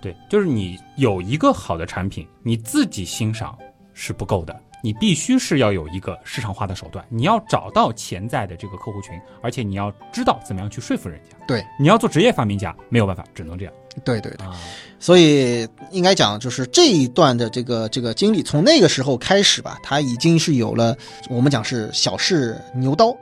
[0.01, 3.59] 对，就是你有一个好的产品，你自己欣赏
[3.93, 11.37] 是不够的，你必须是要有一个市场化的手段，你要找到潜在的这个客户群，而且你要知道怎么样去说服人家。
[11.49, 13.75] 对，你要做职业发明家，没有办法，只能这样
[14.05, 14.55] 对对对，啊。
[14.99, 20.97] 所以应该讲，就是这一段的这个这个经历，从那个时候开始吧，他已经是有了
[21.29, 23.17] 我们讲是小试牛刀。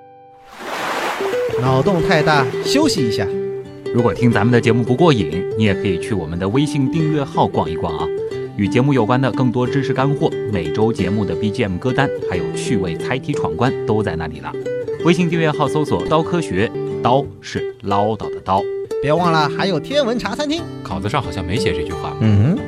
[1.61, 3.27] 脑洞太大，休息一下。
[3.95, 8.07] 如果听咱们的节目不过瘾，你也可以去我们的微信订阅号逛一逛啊。
[8.57, 14.53] 与节目有关的更多知识干货，每周节目的 BGM 歌单，还有趣味猜题闯关都在那里了。
[15.05, 16.69] 微信订阅号搜索“刀科学”，
[17.01, 18.61] 刀是唠叨的刀。
[19.01, 20.63] 别忘了还有天文茶餐厅。
[20.83, 22.17] 稿子上好像没写这句话。
[22.21, 22.59] 嗯。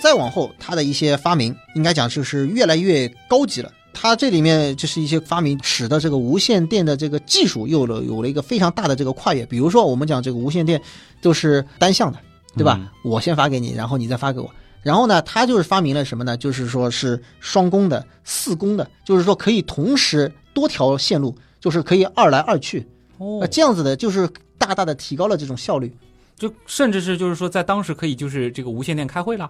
[0.00, 3.70] 再往后，他的一些发明，应该讲就是越来越高级了。
[3.94, 9.44] 它这里面就是一些发明，使得这个无线电的这个技术又有了有了一个非常大的这个跨越。
[9.46, 10.80] 比如说，我们讲这个无线电
[11.20, 12.18] 都是单向的，
[12.56, 12.78] 对吧？
[12.80, 14.48] 嗯我先发给你，然后你再发给我。
[14.82, 16.36] 然后呢，他就是发明了什么呢？
[16.36, 22.86] 就是说是双工的、四工的，就是说可以同时多条线路，就是可以二来二去。
[23.16, 25.90] 哦呃，这样子的，就是大大的提高了这种效率。
[26.36, 29.48] 就甚至是就是说，在当时可以就是这个无线电开会了，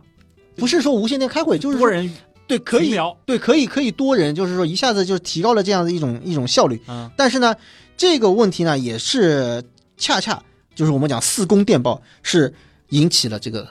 [0.57, 2.13] 不是说无线电开会，就是多人
[2.47, 6.79] 对可以聊，对可以可以多人，就是说一下子就提高了这样的一种一种效率。
[6.87, 7.57] 嗯，但是呢，
[7.97, 9.63] 这个问题呢，也是
[9.97, 10.43] 恰恰
[10.75, 12.53] 就是我们讲四宫电报是
[12.91, 13.67] 引起了这个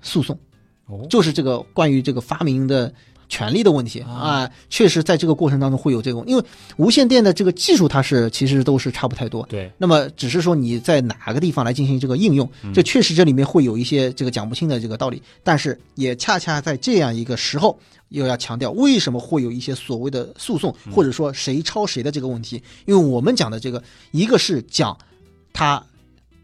[0.00, 0.38] 诉讼，
[0.86, 2.90] 哦，就是这个关于这个发明的
[3.32, 4.12] 权利的问题啊。
[4.12, 6.44] 啊，确实在这个过程当中会有这种，因为
[6.76, 9.46] 无线电的这个技术它是其实都是差不太多。
[9.46, 12.74] 对，那么只是说你在哪个地方来进行这个应用，嗯。
[12.74, 17.78] 这确实这里面会有一些这个讲不清的这个道理，但是也恰恰在这样一个时候，
[18.10, 20.92] 又要强调为什么会有一些所谓的诉讼，嗯。
[20.92, 24.94] 或者说谁抄谁的这个问题，因为我们讲的这个，一个是讲
[25.54, 25.82] 他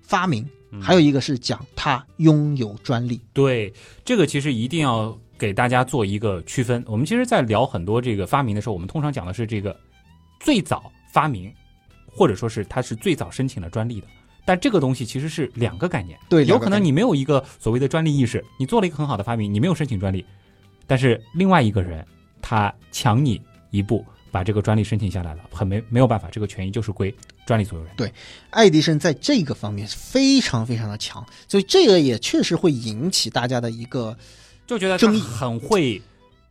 [0.00, 0.80] 发明，嗯。
[0.80, 3.20] 还有一个是讲他拥有专利。
[3.34, 3.72] 对，
[4.04, 6.84] 这个其实一定要给大家做一个区分。
[6.86, 9.74] 我们其实，在聊很多这个发明的时候，我们通常讲的是这个
[10.40, 11.52] 最早发明，
[12.06, 14.06] 或者说是它是最早申请了专利的。
[14.44, 20.24] 但这个东西其实是两个概念，对有可能你没有一个所谓的专利意识，你做了一个很好的发明，你没有申请专利，
[20.86, 22.02] 但是另外一个人
[22.40, 23.38] 他抢你
[23.70, 27.14] 一步，把这个专利申请下来了，很没没有办法，这个权益就是归
[27.46, 27.94] 专利所有人。
[27.94, 28.10] 对
[28.48, 34.16] 爱迪生在这个方面非常非常的强，所以这个也确实会引起大家的一个
[34.68, 35.20] 就觉得他争议。
[35.20, 36.00] 很会，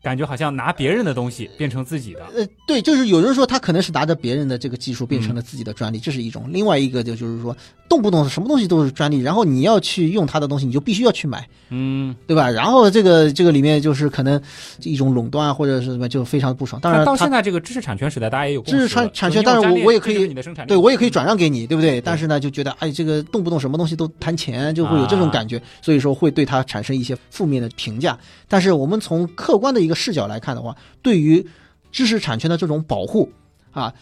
[0.01, 2.21] 感觉好像拿别人的东西变成自己的。
[2.35, 7.55] 呃，对，就是有人说他可能是拿着别人的这个技术变成嗯了自己的专利，这是一种；另外一个就就是说，
[7.89, 12.49] 动不动什么东西都是专利，然后你要去用他的东西，你就必须要去买，嗯，对吧？
[12.49, 14.41] 然后这个这个里面就是可能
[14.81, 16.79] 一种垄断啊，或者是什么，就非常不爽。
[16.81, 20.33] 当然到现在这个知识产权时代，大家也有知识产产权当然我我也可以
[20.67, 21.99] 对我也可以转让给你，对不对？
[21.99, 28.17] 但是呢，就觉得哎，这个动不动什么东西都谈钱，就会有这种感觉，所以说会对他产生一些负面的评价。
[28.49, 31.47] 但是我们从客观的一个视角来看的话，对于
[31.91, 33.31] 知识产权的这种保护
[33.71, 33.93] 啊，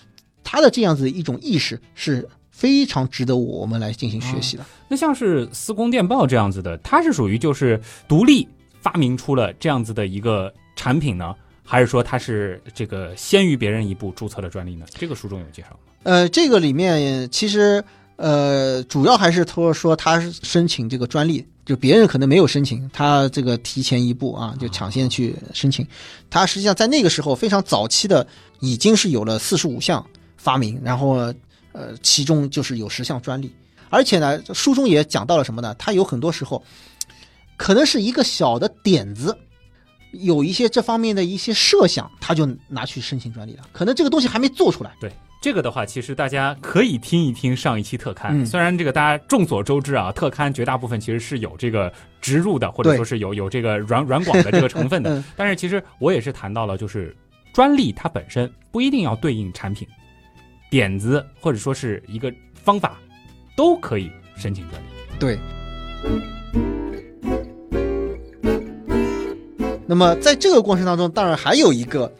[0.43, 4.65] 他的这样子一种意识是非常值得我们来进行学习的。
[4.87, 8.47] 那像是司空电报这样子的，它是属于就是独立
[8.81, 14.85] 发明出了这样子的一个产品呢，还是说它是这个先于别人一步注册的专利呢？
[14.89, 15.77] 这个书中有介绍吗？
[16.03, 17.83] 呃，这个里面其实
[18.17, 25.85] 呃，主要还是说说他申请这个专利，就别人可能没有申请，他这个提前一步啊，就抢先去申请。
[26.29, 28.25] 他实际上在那个时候非常早期的，
[28.59, 30.05] 已经是有了四十五项
[30.37, 31.33] 发明，然后
[31.73, 33.53] 呃，其中就是有十项专利，
[33.89, 35.75] 而且呢，书中也讲到了什么呢？
[35.75, 36.63] 他有很多时候
[37.57, 39.37] 可能是一个小的点子。
[40.21, 43.63] 有一些这方面的一些设想，他就拿去申请专利了。
[43.73, 45.11] 可能这个东西还没做出来，对
[45.45, 48.41] 这个的话，其实大家可以听一听上一期特刊。
[48.41, 55.19] 嗯虽然这个大家众所周知啊，特刊绝大部分其实是有这个植入的，或者说是有有这个软软广的这个成分的。
[55.19, 57.15] 嗯但是其实我也是谈到了，就是
[57.53, 59.87] 专利它本身不一定要对应产品，
[60.71, 62.97] 点子或者说是一个方法
[63.55, 64.87] 都可以申请专利。
[65.19, 65.37] 对。
[69.85, 72.11] 那么在这个过程当中，当然还有一个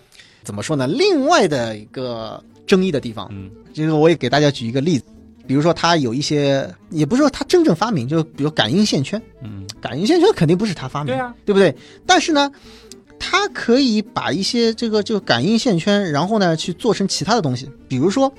[0.43, 0.85] 怎么说呢？
[0.85, 3.49] 另外的一个争议的地方，嗯。
[3.73, 5.03] 这个我也给大家举一个例子，
[5.45, 11.75] 比如说它有一些，也不是说它真正发明，就比如感应线圈，嗯，感应线圈肯定不是他发明，对啊，对不对？
[12.05, 12.49] 但是呢，
[13.19, 18.33] 它可以把一些这个就感应线圈，然后呢去做成其他的东西，比如说，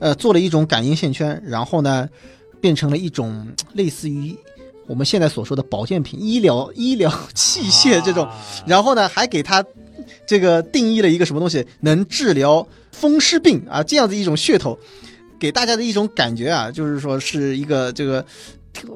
[0.00, 2.08] 呃，做了一种感应线圈，然后呢
[2.60, 4.36] 变成了一种类似于
[4.88, 8.34] 我们现在所说的保健品、医疗医疗器械这种，啊。
[8.66, 9.64] 然后呢还给它
[10.26, 14.78] 这个定义了一个什么东西，能治疗风湿病啊这样子一种噱头，
[15.38, 18.24] 给大家的一种感觉啊，就是说是一个这个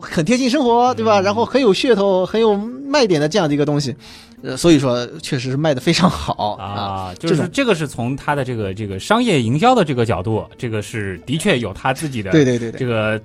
[0.00, 1.20] 很贴近生活，对吧？
[1.20, 3.94] 嗯然后很有噱头、很有卖点的这样的一个东西，
[4.42, 6.64] 呃，所以说确实是卖的非常好啊。
[6.64, 13.20] 啊，就是这个是从他的这个这个商业营销的这个角度，这个是的确有他自己的对对对对，这个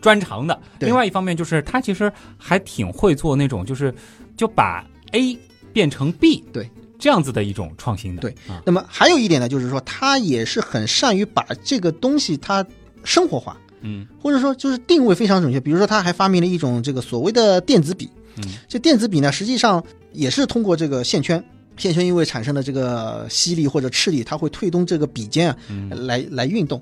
[0.00, 0.58] 专长的。
[0.80, 3.94] 另外一方面就是他其实还挺会做那种就是
[4.36, 5.38] 就把 A
[5.72, 6.68] 变成 B，对
[7.04, 8.22] 这样子的一种创新的。
[8.22, 12.66] 对啊，那么还有一点呢，就是说他也是很善于把这个东西它
[13.04, 15.60] 生活化，嗯或者说就是定位非常准确。
[15.60, 18.08] 比如说，他还发明了一种这个所谓的电子笔。
[18.38, 21.44] 嗯这电子笔呢，实际上也是通过这个线圈，
[21.76, 26.80] 线圈因为产生的这个吸力或者斥力，它会推动这个笔尖啊嗯来来运动。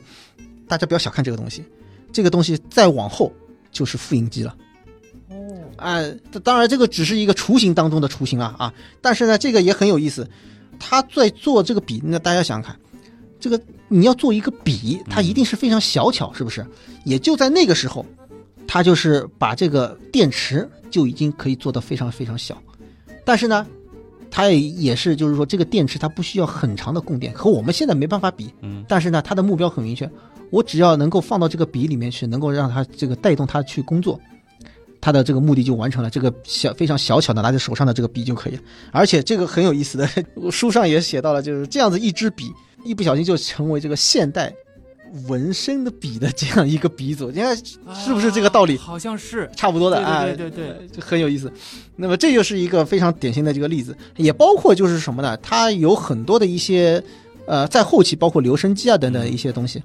[0.68, 1.64] 大家不要小看这个东西，
[2.12, 3.32] 这个东西再往后
[3.72, 4.56] 就是复印机了。
[5.30, 5.36] 哦
[5.82, 6.00] 啊、
[6.42, 10.28] 当然这个只是一个雏形当中的雏形啊啊，但是呢，这个也很有意思。
[10.78, 12.76] 他在做这个笔，那大家想想看，
[13.38, 16.66] 这个你要做一个笔，它一定是非常小巧，是不是？
[17.04, 18.04] 也就在那个时候，
[18.66, 22.60] 他就是把这个电池就已经可以做得非常非常小，
[23.24, 23.66] 但是呢，
[24.30, 28.52] 它也也是就是说这个电池它不需要很长的供电，和我们现在没办法比。
[28.62, 30.10] 嗯但是呢，它的目标很明确，
[30.50, 34.18] 我只要能够放到这个笔里面去，能够让它这个带动它去工作，
[35.02, 36.08] 它的这个目的就完成了。
[36.08, 38.62] 这个小非常小巧的拿在手上的这个笔就可以了。
[38.92, 40.08] 而且这个很有意思的，
[40.50, 42.50] 书上也写到了，就是这样子一支笔，
[42.84, 44.54] 一不小心就成为这个现代
[45.28, 47.30] 纹身的笔的这样一个鼻祖。
[47.30, 48.76] 你看是不是这个道理？
[48.76, 49.50] 啊好像是。
[49.56, 51.52] 差不多的对啊，对对对对就很有意思。
[51.96, 55.36] 那么这就是一个非常典型的这个例子，也包括就是什么呢？
[55.38, 57.02] 它有很多的一些
[57.44, 59.82] 呃，在后期包括留声机啊等等一些东西，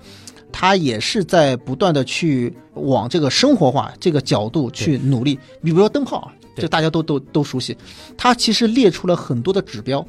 [0.51, 5.37] 它也是在不断的去往这个生活化这个角度去努力。
[5.61, 7.77] 你比如说灯泡啊，这大家都都都熟悉，
[8.17, 10.05] 它其实列出了很多的指标。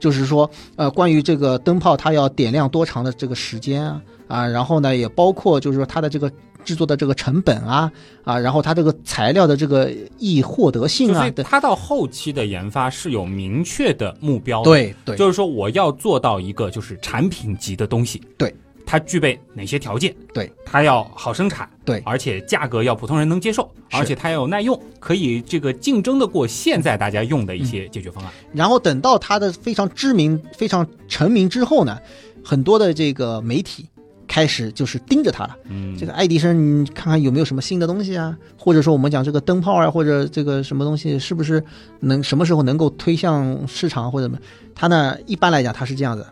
[0.00, 6.30] 就是说，呃，关于这个灯泡，它要点亮多长的这个时间啊，啊，然后呢，也包括就是说它的这个
[6.64, 7.90] 制作的这个成本啊，
[8.22, 15.16] 啊，然后它这个材料的这个易获得性就是，啊等，它到后期的研发是有明确的目标的，对对。
[15.16, 18.54] 就是说我要做到一个就是产品级的东西，对，
[18.90, 20.14] 它具备哪些条件？
[20.32, 28.32] 对，它要好生产，对而且价格要普通人能接受，而且它要有耐用，可以这个竞争得过现在大家用的一些解决方案。
[28.54, 31.98] 然后等到它的非常知名、非常成名之后呢，
[32.42, 33.86] 很多的这个媒体
[34.26, 35.54] 开始就是盯着它了。
[35.68, 38.34] 嗯，这个爱迪生，你看看有没有什么新的东西啊？
[38.56, 41.62] 或者说我们讲这个灯泡啊，或者这个什么东西，是不是
[42.00, 44.38] 能什么时候能够推向市场或者什么？
[44.74, 46.26] 它呢，一般来讲它是这样子，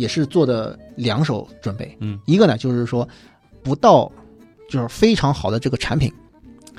[0.00, 1.94] 也是做的两手准备。
[2.00, 3.06] 嗯，一个呢就是说，
[3.62, 4.10] 不到
[4.70, 6.10] 就是非常好的这个产品，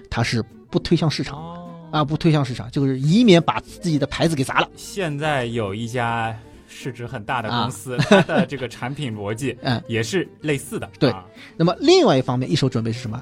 [0.09, 1.37] 它是不推向市场。
[1.37, 1.57] 哦。
[1.91, 4.69] 啊，不推向市场，就是以免把自己的牌子给砸了。
[4.75, 6.33] 现在有一家
[6.67, 10.89] 市值很大的公司，它的这个产品逻辑啊 嗯，也是类似的。
[10.97, 11.11] 对。
[11.11, 11.25] 啊。
[11.57, 13.21] 那么另外一方面，一手准备是什么？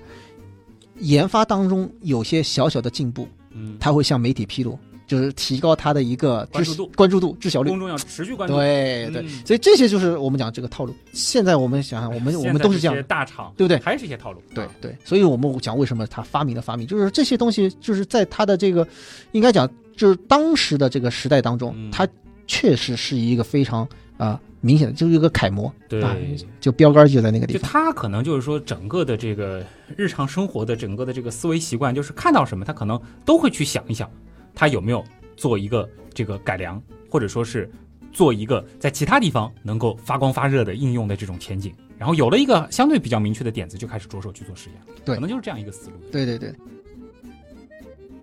[0.99, 4.77] 研发当中有些小小的进步，嗯，他会向媒体披露，
[5.09, 7.79] 就是提高他的一个知关注度关注度、知晓率公。
[7.79, 8.55] 众要持续关注。
[8.55, 10.95] 对对，嗯所以这些就是我们讲这个套路。
[11.11, 13.79] 现在我们想想，我们我们都是这样大厂，对不对？
[13.79, 14.39] 还是一些套路。
[14.53, 18.87] 对啊对，所以我们讲为什么他发明了发明，就是这些东西，就是在他的这个，
[19.31, 19.67] 应该讲
[19.97, 22.07] 就是当时的这个时代当中，嗯他
[22.45, 26.15] 确实是一个非常啊、明显的，就是一个楷模，对啊，
[26.59, 27.71] 就标杆就在那个地就方。
[27.71, 34.09] 他可能就是说，整个的这个日常生活的整个的这个思维习惯，就是看到什么，他可能都会去想一想，
[34.53, 35.03] 他有没有
[35.35, 37.69] 做一个这个改良，或者说是
[38.11, 41.73] 做一个在其他地方能够发光发热的应用的这种前景。
[41.97, 44.81] 然后有了一个相对比较明确的点子，就开始着手去做实验。
[45.03, 45.97] 对可能就是这样一个思路。
[46.11, 46.53] 对对对。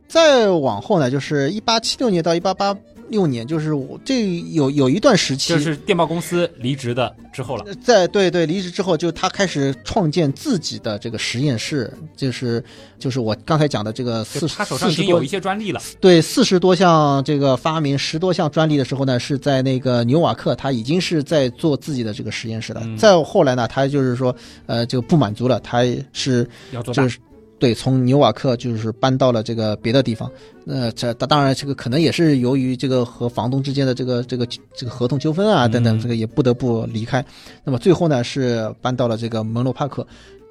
[0.09, 2.75] 再往后呢，就是一八七六年到一八八
[3.09, 7.65] 六年，就是我这有有一段时期，就是电报公司离职的之后了。
[7.83, 12.63] 在对对离职之后，就他开始创建自己的这个实验室，就是
[12.99, 15.81] 就是我刚才讲的这个四他手上已经有一些专利了。
[16.01, 22.81] 对四十多项这个发明，十多项专利的时候呢，是在那个纽瓦克，他已经是在做自己的这个实验室了。
[22.85, 24.35] 嗯再后来呢，他就是说
[24.67, 27.19] 呃就不满足了，他是要做大就是
[27.59, 30.31] 对，从纽瓦克就是搬到了这个别的地方。
[30.65, 37.25] 那这当当然，这个可能也是由于这个和房东之间的这个这个这个合同纠纷啊等等，嗯这个也不得不离开。
[37.65, 40.07] 那么最后呢，是搬到了这个门罗帕克。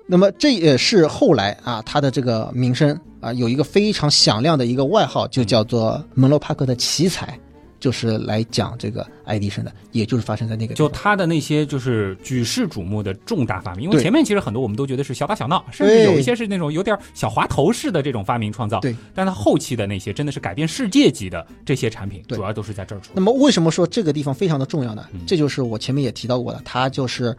[0.07, 7.39] 那么这也是后来啊，他的这个名声啊，有一个非常响亮的一个外号，就叫做门罗帕克的奇才，
[7.85, 18.79] 就是来讲这个爱迪生的，也就是发生在那个就他的那些就是举世瞩目的重大发明，因为前面其实很多我们都觉得是小打小闹，甚至有一些是那种有点小滑头式的这种发明创造。
[18.79, 23.21] 对，但他后期的那些真的是改变世界级的这些产品，对主要都是在这儿出那。
[23.21, 25.21] 么为什么说这个地方非常的重要呢嗯？
[25.27, 27.37] 这就是我前面也提到过的，他就是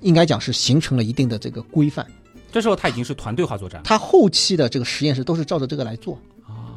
[0.00, 2.06] 应该讲是形成了一定的这个规范。
[2.52, 6.16] 这时候他已经是团队化作战他后期的这个实验室都是照着这个来做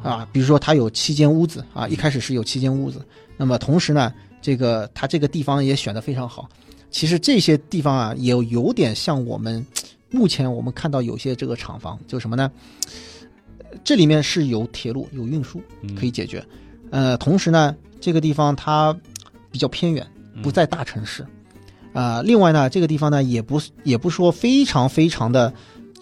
[0.02, 3.00] 啊，比如说它有七间屋子啊，一开始是有七间屋子，
[3.36, 6.48] 那么同时呢，这个它这个地方也选的非常好。
[6.90, 9.64] 其实这些地方啊，也有点像我们
[10.10, 12.50] 目前我们看到有些这个厂房，就什么呢？
[13.84, 15.94] 这里面是有铁路、有运输嗯。
[15.94, 16.44] 可以解决，
[16.90, 18.92] 呃，同时呢，这个地方它
[19.52, 20.42] 比较偏远，嗯。
[20.42, 21.24] 不在大城市，
[21.92, 25.52] 啊、另外呢，这个地方呢也不也不说非常非常的，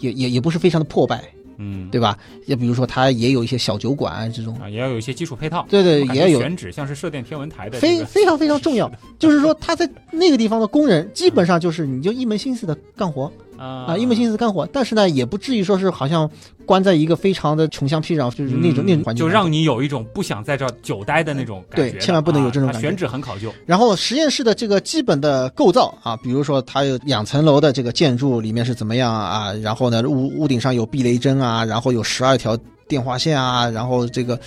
[0.01, 1.22] 也也也不是非常的破败，
[1.59, 2.16] 嗯，对吧？
[2.46, 5.66] 也比如说它也有一些小酒馆啊这种，啊，也要有一些基础配套。
[5.68, 8.90] 对对也有选址，像是射电天文台的这个非非常非常重要。
[9.18, 16.30] 就是说他在那个地方的工人，基本上就是你就一门心思的干活啊啊，一门心思干活，但是呢，也不至于说是好像
[16.64, 21.90] 关在一个非常的穷乡僻壤，就是那种、那种环境就让你有一种不想在这儿久待的那种感觉。
[21.90, 23.52] 对千万不能有这种感觉啊选址很考究。
[23.66, 32.56] 然后实验室的这个基本的构造啊，比如说它有两层楼的这个建筑里面是怎么样啊，然后呢屋屋顶上有避雷针啊，然后有十二条
[32.86, 34.38] 电话线啊，然后这个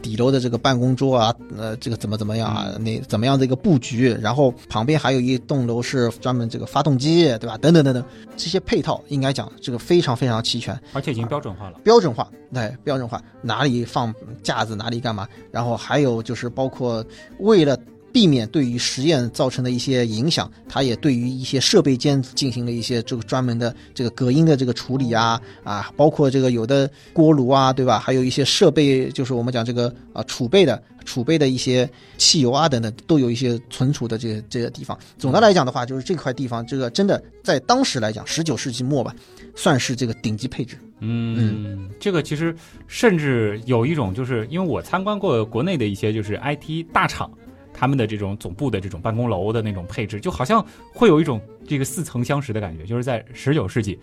[0.00, 7.56] 底楼的这个办公桌啊，呃，这个怎么怎么样啊，那怎么样的一个布局，然后旁边还有一栋楼是专门这个发动机，对吧？
[7.58, 8.04] 等等等等，
[8.36, 10.78] 这些配套应该讲这个非常非常齐全。
[10.92, 11.78] 而且已经标准化了。
[11.82, 17.04] 标准化，对，标准化，哪里放架子，哪里干嘛，然后还有就是包括
[17.40, 17.76] 为了
[18.12, 27.98] 避免对于实验造成的一些影响，它也对于一些设备间进行了一些这个专门的这个隔音的这个处理啊啊，包括这个有的锅炉啊，对吧？
[27.98, 34.98] 还有一些设备，就是我们讲这个啊储备的储备的一些汽油啊等等，都有一些存储的这些这些地方。
[35.18, 39.14] 总的来讲的话，就是这块地方，这个真的在当时来讲，十九世纪末吧，
[39.54, 40.76] 算是这个顶级配置。
[41.00, 42.54] 嗯，这个其实
[42.88, 47.30] 甚至有一种，就是因为我参观过国内的一些就是 IT 大厂，
[47.78, 53.96] 他们的这种总部的这种办公楼的那种配置，就好像会有一种这个似曾相识的感觉，就是在十九世纪。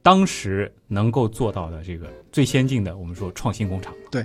[0.00, 3.92] 当时能够做到的这个最先进的，我们说创新工厂。
[4.10, 4.24] 对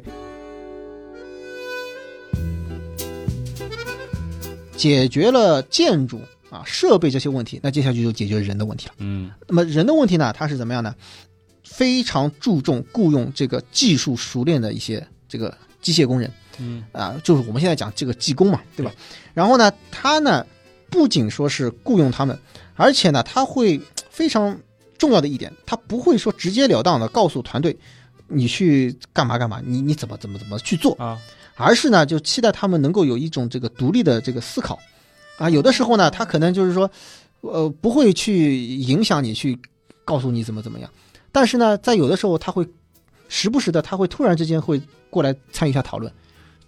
[4.78, 8.94] 解决了建筑啊设备这些问题，那接下去就解决人的问题了。
[9.00, 10.96] 嗯那么人的问题呢，它是怎么样呢？
[11.64, 16.84] 非常注重雇佣这个技术熟练的一些这个机械工人嗯。
[16.92, 18.92] 啊，就是我们现在讲这个技工嘛，对吧？
[19.34, 20.46] 然后呢，他呢
[20.90, 22.38] 不仅说是雇佣他们，
[22.76, 23.80] 而且呢，他会
[24.10, 24.58] 非常
[24.98, 27.78] 重要的一点，他不会说直截了当的告诉团队
[28.28, 31.18] 你去干嘛干嘛，你你怎么怎么怎么去做，啊，
[31.56, 34.78] 而是呢，就期待他们能够有一种这个独立的这个思考，
[35.38, 36.90] 啊，有的时候呢，他可能就是说，
[37.42, 39.58] 呃，不会去影响你，去
[40.06, 40.90] 告诉你怎么怎么样，
[41.32, 42.68] 但是呢，在有的时候他会
[43.30, 46.12] 时不时的，他会突然之间会过来参与一下讨论，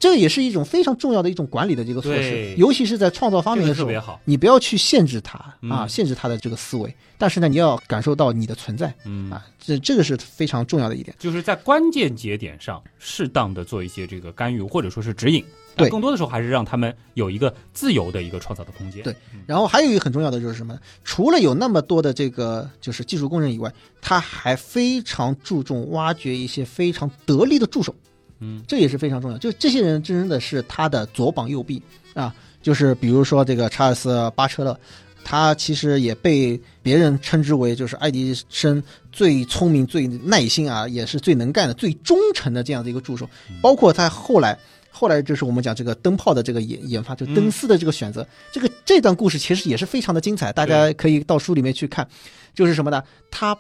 [0.02, 4.20] 这也是一种非常重要的一种管理的这个措施，尤其是在创造发明的时候。
[4.26, 11.16] 你不要去限制他啊，嗯限制他的这个思维，但是呢，你要感受到你的存在嗯啊，这这个是非常重要的一点。
[11.20, 15.46] 就是在关键节点上适当的做一些这个干预或者说是指引，
[15.76, 19.04] 对更多的时候还是让他们有一个自由的一个创造的空间。
[19.04, 20.80] 对然后还有一个很重要的就是什么呢？
[21.04, 23.72] 除了有那么多的这个就是技术工人以外，
[24.02, 27.94] 他还非常注重挖掘一些非常得力的助手，
[28.42, 29.38] 嗯，这也是非常重要。
[29.38, 31.82] 就这些人真的是他的左膀右臂
[32.14, 34.78] 啊，就是比如说这个查尔斯巴车勒。
[35.24, 38.82] 他其实也被别人称之为就是爱迪生
[39.12, 43.30] 最聪明、最耐心啊，也是最能干的、最忠诚的这样的一个助手。
[43.62, 44.58] 包括他后来，
[44.90, 52.08] 后来就是我们讲这个灯泡的这个研研发，就灯丝的这个选择，这个这段故事其实也是非常的精彩，大家可以到书里面去看。
[52.56, 53.04] 就是什么呢？
[53.30, 53.56] 他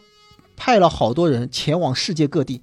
[0.57, 2.59] 派了好多人前往世界各地，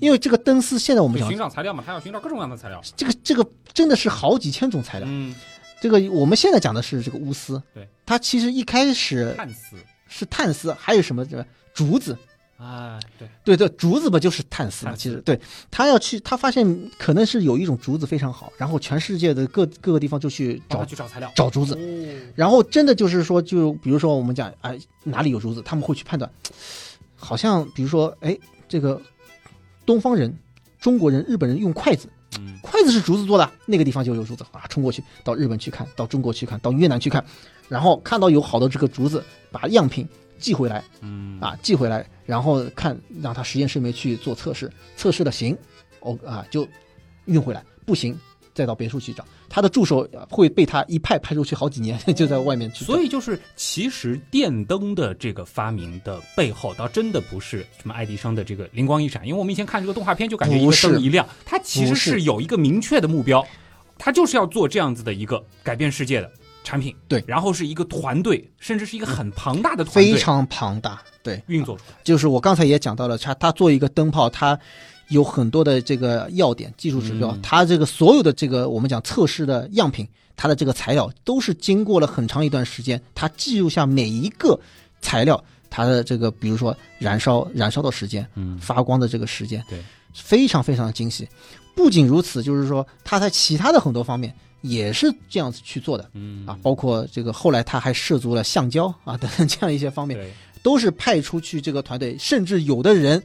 [0.00, 2.80] 因为这个灯丝现在我们就讲寻找材料嘛，他要寻找各种各样的材料。
[2.96, 5.08] 这个这个真的是好几千种材料。
[5.10, 5.34] 嗯，
[5.80, 9.76] 这个我们现在讲的是这个钨丝，对，它其实一开始碳丝，
[10.08, 12.16] 是碳丝，还有什么这个竹子，
[12.56, 14.94] 啊，对，对对，竹子不就是碳丝嘛？
[14.96, 15.38] 其实对。
[15.70, 21.30] 他要去，他发现可能是有一种竹子非常好，然后全世界的各各个地方就去找去找材料。
[21.36, 26.28] 找竹子，哦，然后真的就是说，就比如说我们讲，哎，哪里有竹子，他们会去判断，
[27.14, 28.36] 好像比如说，哎，
[28.68, 29.00] 这个
[29.88, 30.36] 东方人、
[30.78, 37.24] 中国人、日本人用筷子，嗯，筷子是竹子做的，那个地方就有竹子啊，冲过去到日本去看，到中国去看，到越南去看，
[37.70, 40.06] 然后看到有好的这个竹子，把样品
[40.38, 45.56] 寄回来嗯，啊，寄回来，然后看让他实验室里面去做测试，测试的行，
[46.00, 46.68] 哦啊就
[47.24, 48.14] 运回来，不行
[48.58, 49.24] 再到别墅去找。
[49.48, 52.84] 他的助手呃会被他一派派出去好几年， 就在外面去。
[52.84, 63.46] 所以就是，其实电灯的这个发明的背后，倒真的不是什么爱迪生的这个灵光一闪，因为我们以前看这个动画片就感觉一个灯一亮，它其实是是有一个明确的目标，
[63.96, 66.30] 它就是要做这样子的一个改变世界的
[66.64, 66.94] 产品。
[67.06, 71.96] 对然后是一个团队，甚至是一个很庞大的团队非常庞大，对，运作出来。
[72.02, 74.58] 就是我刚才也讲到了，它它做一个灯泡，它
[75.08, 80.06] 有很多的这个要点、技术指标，嗯它这个所有的这个我们讲测试的样品，
[80.36, 84.58] 它的这个材料都是经过了很长一段时间，它记录下每一个
[85.00, 89.82] 材料它的这个，比如说燃烧燃烧的时间、嗯，发光的这个时间，对，
[90.12, 91.26] 非常非常的精细。
[91.74, 100.18] 不仅如此，就是说它在其他的很多方面也是这样子去做的嗯啊，包括这个后来他还涉足了橡胶啊等等这样一些方面。
[100.60, 103.22] 都是派出去这个团队，甚至有的人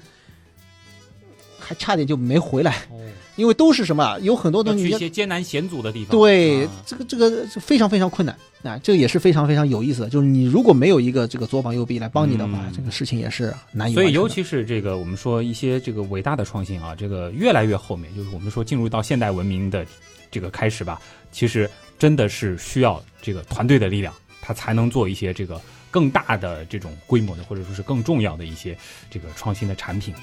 [1.74, 3.00] 还差点就没回来，哦，
[3.36, 4.18] 因为都是什么啊？
[4.20, 6.12] 有很多要东西去一些艰难险阻的地方。
[6.12, 10.10] 对、啊这个这个非常非常困难啊，这个也是非常非常有意思的。
[10.10, 14.14] 就是你如果没有一个这个左膀右臂来帮你的话，嗯这个事情也是难以所以。
[14.14, 19.86] 尤其是这个我们说一些这个伟大的创新啊，这个越来越后面，就是我们说进入到现代文明的
[20.30, 21.02] 这个开始吧，
[21.32, 25.60] 其实真的是需要这个团队的力量，它才能做一些这个
[25.90, 28.78] 更大的这种规模的，或者说是更重要的一些
[29.10, 30.14] 这个创新的产品。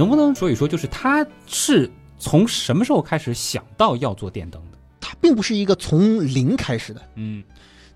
[0.00, 4.78] 能不能说一说，就是他是从什么时候开始想到要做电灯的？
[4.98, 7.02] 他并不是一个从零开始的。
[7.16, 7.44] 嗯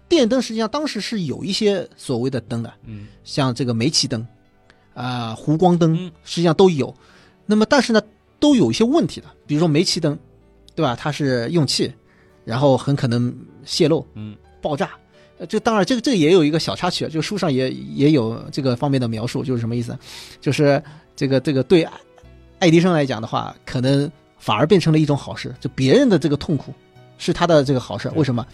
[0.07, 4.26] 电灯实际上当时是有一些所谓的灯的，嗯像这个煤气灯，
[4.92, 6.94] 啊、弧光灯嗯，实际上都有。
[7.46, 8.02] 那么但是呢，
[8.38, 10.18] 都有一些问题的，比如说煤气灯，
[10.74, 10.94] 对吧？
[10.94, 11.90] 它是用气，
[12.44, 13.34] 然后很可能
[13.64, 14.90] 泄漏、嗯爆炸。
[15.38, 19.98] 呃，这当然，这个这个也有一个小插曲，啊，这个书上也也有这个方面的描述，就是什么意思？
[20.40, 20.80] 就是
[21.16, 21.92] 这个这个对爱
[22.60, 26.72] 爱迪生来讲的话，可能反而变成了一种好事，就别人的这个痛苦
[27.18, 28.10] 是他的这个好事。
[28.14, 28.46] 为什么？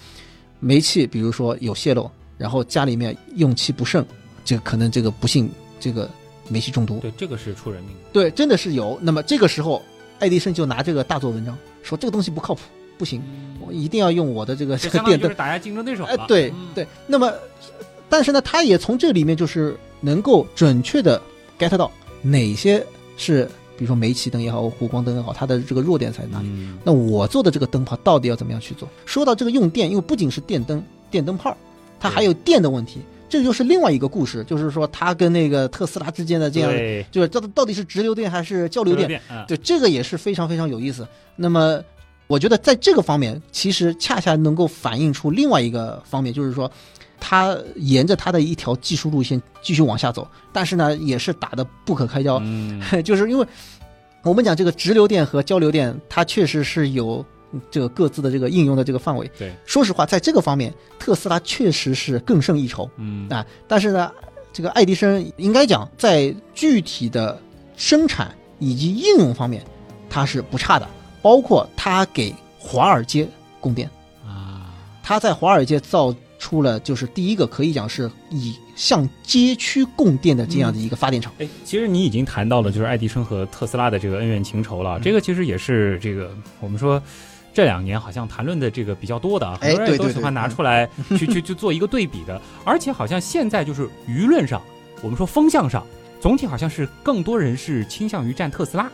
[0.62, 4.04] 煤气比如说有泄漏，然后家里面用气不慎，
[4.44, 6.06] 这个可能这个不幸这个
[6.50, 8.10] 煤气中毒，对，这个是出人命的。
[8.12, 8.98] 对，真的是有。
[9.00, 9.80] 那么这个时候，
[10.18, 12.60] 爱迪生就拿这个大做文章，说这个东西不靠谱，
[12.98, 13.22] 不行，
[13.58, 15.34] 我一定要用我的这个这这个电灯。
[15.34, 16.10] 打压竞争对手了。
[16.10, 16.86] 哎，对嗯对。
[17.06, 17.32] 那么，
[18.10, 21.18] 但是呢，他也从这里面就是能够准确的
[21.58, 21.90] get 到
[22.22, 22.84] 哪些
[23.16, 23.44] 是，
[23.76, 26.48] 比如说煤气灯也好，弧光灯也好，它的这个弱点在哪里。
[26.48, 28.88] 嗯那我做的这个灯泡到底要怎么样去做？
[29.06, 31.56] 说到这个用电，因为不仅是电灯、电灯泡，
[31.98, 36.70] 它还有电的问题，这就是另外一个故事，就是说它跟那个特斯拉之间的这样，
[37.10, 39.06] 就是到到底是直流电还是交流电？
[39.08, 41.06] 电，嗯对，这个也是非常非常有意思。
[41.36, 41.82] 那么，
[42.26, 46.70] 我觉得在这个方面，其实恰恰能够反映出另外一个方面，就是说，
[47.20, 52.40] 它沿着他的一条技术路线继续往下走，但是呢，也是打得不可开交。
[52.42, 53.46] 嗯 就是因为
[54.22, 57.24] 我们讲这个直流电和交流电，它确实是有
[57.70, 59.30] 这个各自的这个应用的这个范围。
[59.38, 63.44] 对，说实话，在这个方面，特斯拉确实是更胜一筹嗯啊。
[63.68, 64.10] 但是呢，
[64.52, 67.40] 这个爱迪生应该讲在具体的
[67.76, 69.64] 生产以及应用方面，
[70.08, 70.88] 它是不差的，
[71.22, 73.26] 包括他给华尔街
[73.58, 73.88] 供电。
[74.26, 81.32] 啊，他在华尔街造出了就是第一个可以讲是以向街区供电的这样的一个发电厂。
[81.38, 87.00] 哎，其实你已经谈到了就是爱迪生和特斯拉的这个恩怨情仇了，嗯这个其实也是这个我们说。
[87.52, 90.88] 这两年好像谈论的这个比较多的啊，哎很多人都喜欢拿出来
[91.18, 94.62] 去去去做一个对比的， 而且好像现在就是舆论上，
[95.02, 95.84] 我们说风向上，
[96.20, 98.88] 总体好像是更多人是倾向于站特斯拉，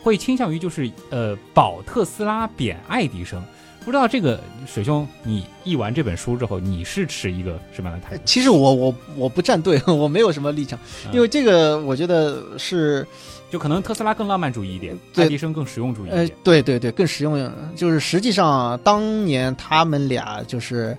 [0.00, 3.42] 会倾向于就是呃保特斯拉贬爱迪生。
[3.84, 8.22] 不知道这个水兄，你译完这本书之后，你是持一个什么样的态度？
[8.24, 13.06] 其实我我我不站队， 我没有什么立场，嗯因为这个我觉得是
[13.50, 17.52] 就可能特斯拉更浪漫主义一点，爱迪生更实用主义一呃点。，对对对，更实用。
[17.76, 20.96] 就是实际上当年他们俩就是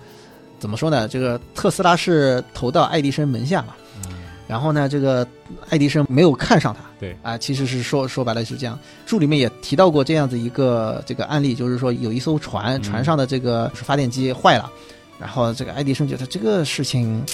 [0.60, 1.08] 怎么说呢？
[1.08, 3.76] 这个特斯拉是投到爱迪生门下嘛，
[4.54, 5.28] 然后呢，这个
[5.72, 8.78] 爱迪生没有看上他，对啊，其实是说说白了是这样。
[9.04, 14.72] 书里面也提到过这样子一个这个案例，就是说有一艘船，嗯船上的这个发电机坏了，
[15.20, 17.26] 然后这个爱迪生觉得这个事情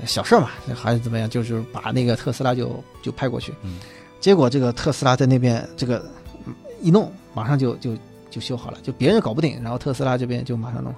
[0.00, 3.78] 呃小事儿嘛，还是怎么样，就是把那个特斯拉就就派过去，嗯
[4.18, 6.04] 结果这个特斯拉在那边这个
[6.46, 6.52] 嗯
[6.82, 7.96] 一弄，马上就就
[8.28, 10.92] 就修好了，就别人搞不定，然后特斯拉这边就马上弄。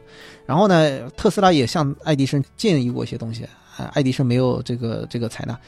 [0.46, 5.58] 然后呢，特斯拉也向爱迪生建议过一些东西，啊，爱迪生没有这个这个采纳。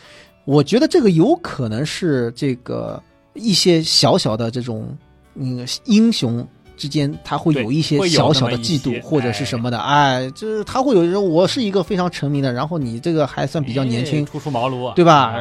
[0.44, 3.00] 我觉得这个有可能是这个
[3.34, 4.96] 一些小小的这种
[5.34, 6.46] 嗯英雄
[6.76, 15.36] 之间，他会有一些小小的嫉妒或者是什么的，哎，就是他会有人，我是一个非常成名的，然后你这个还算比较年轻哎，初出茅庐啊，对吧？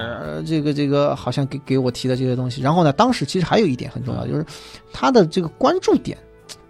[0.46, 2.62] 这个这个好像给给我提的这些东西。
[2.62, 4.46] 然后呢，当时其实还有一点很重要，嗯就是
[4.92, 6.18] 他的这个关注点，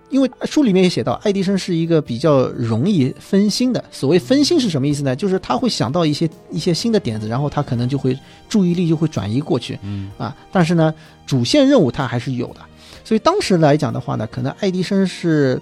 [0.10, 3.84] 因为书里面也写到，爱迪生是一个比较容易分心的。
[3.92, 5.16] 所谓分心是什么意思呢？
[5.16, 10.36] 就是他会想到一些一些新的点子，然后他可能就会注意力就会转移过去嗯啊。
[10.52, 10.94] 但是呢，
[11.26, 12.62] 主线任务他还是有的。
[13.04, 15.62] 所以当时来讲的话呢，可能爱迪生是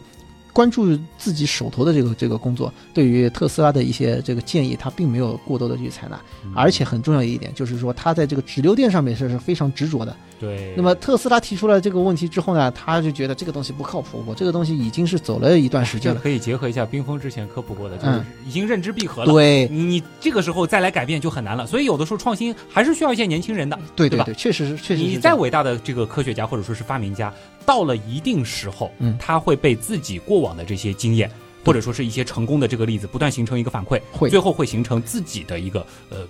[0.53, 6.19] 关注自己手头的这个这个工作，对于特斯拉的一些这个建议，他并没有过多的去采纳。
[6.45, 10.15] 嗯而且很重要一点就是说，他在这个直流电上面是是非常执着的。
[10.39, 16.19] 对，那么特斯拉提出了这个问题之后呢，他就觉得这个东西不靠谱，我这个东西已经是走了一段时间了。
[16.21, 19.31] 可以结合一下冰封之前科普过的，就是嗯已经认知闭合了。
[19.31, 23.77] 对你你这个时候再来改变就很难了，所以有的时候创新还是需要一些年轻人的。
[23.95, 27.33] 对吧对对对，确实是确实是你再伟大的这个科学家或者说是发明家，
[27.65, 31.29] 到了一定时候，嗯他会被自己过往的这些经验，
[31.65, 36.27] 或者说是一些成功的这个例子，不断形成一个反馈，会最后会形成自己的一个呃，不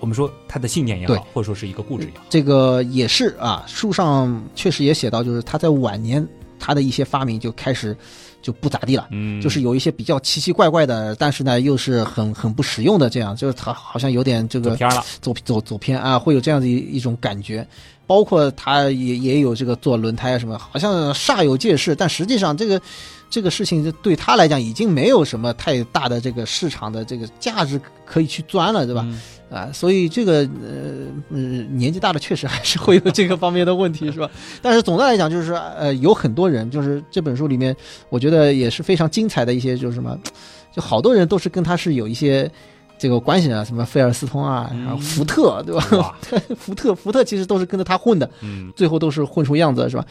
[0.00, 2.24] 我们说他的信念也好，或者说是一个固执也好。
[2.28, 6.26] 这个也是啊，书上确实也写到，就是他在晚年
[6.58, 7.96] 他的一些发明就开始
[8.40, 9.08] 就不咋地了。
[9.10, 17.66] 嗯就是有一些比较奇奇怪怪的，但是呢又是很很不实用的，这样就是他好像有点这个走偏了，走走走偏啊，会有这样的一一种感觉。
[18.06, 22.80] 包括他也也有这个做轮胎啊什么，好像煞有介事，但实际上这个
[23.28, 29.04] 这个事情就对他来讲已经没有什么太大的这个市场的这个价值可以去钻了，对吧？
[29.04, 34.28] 嗯啊，所以这个呃嗯年纪大了确实还是会有这个方面的问题，是吧？
[34.60, 37.74] 但是总的来讲，就是说呃有很多人，就是这本书里面，
[38.08, 40.18] 我觉得也是非常精彩的一些，就是什么，
[40.74, 42.50] 就好多人都是跟他是有一些。
[42.98, 46.16] 这个关系啊，什么菲尔斯通啊，然后嗯福特，对吧？
[46.56, 50.04] 福特，福特其实都是跟着他混的，嗯，最后都是混出样子，是吧？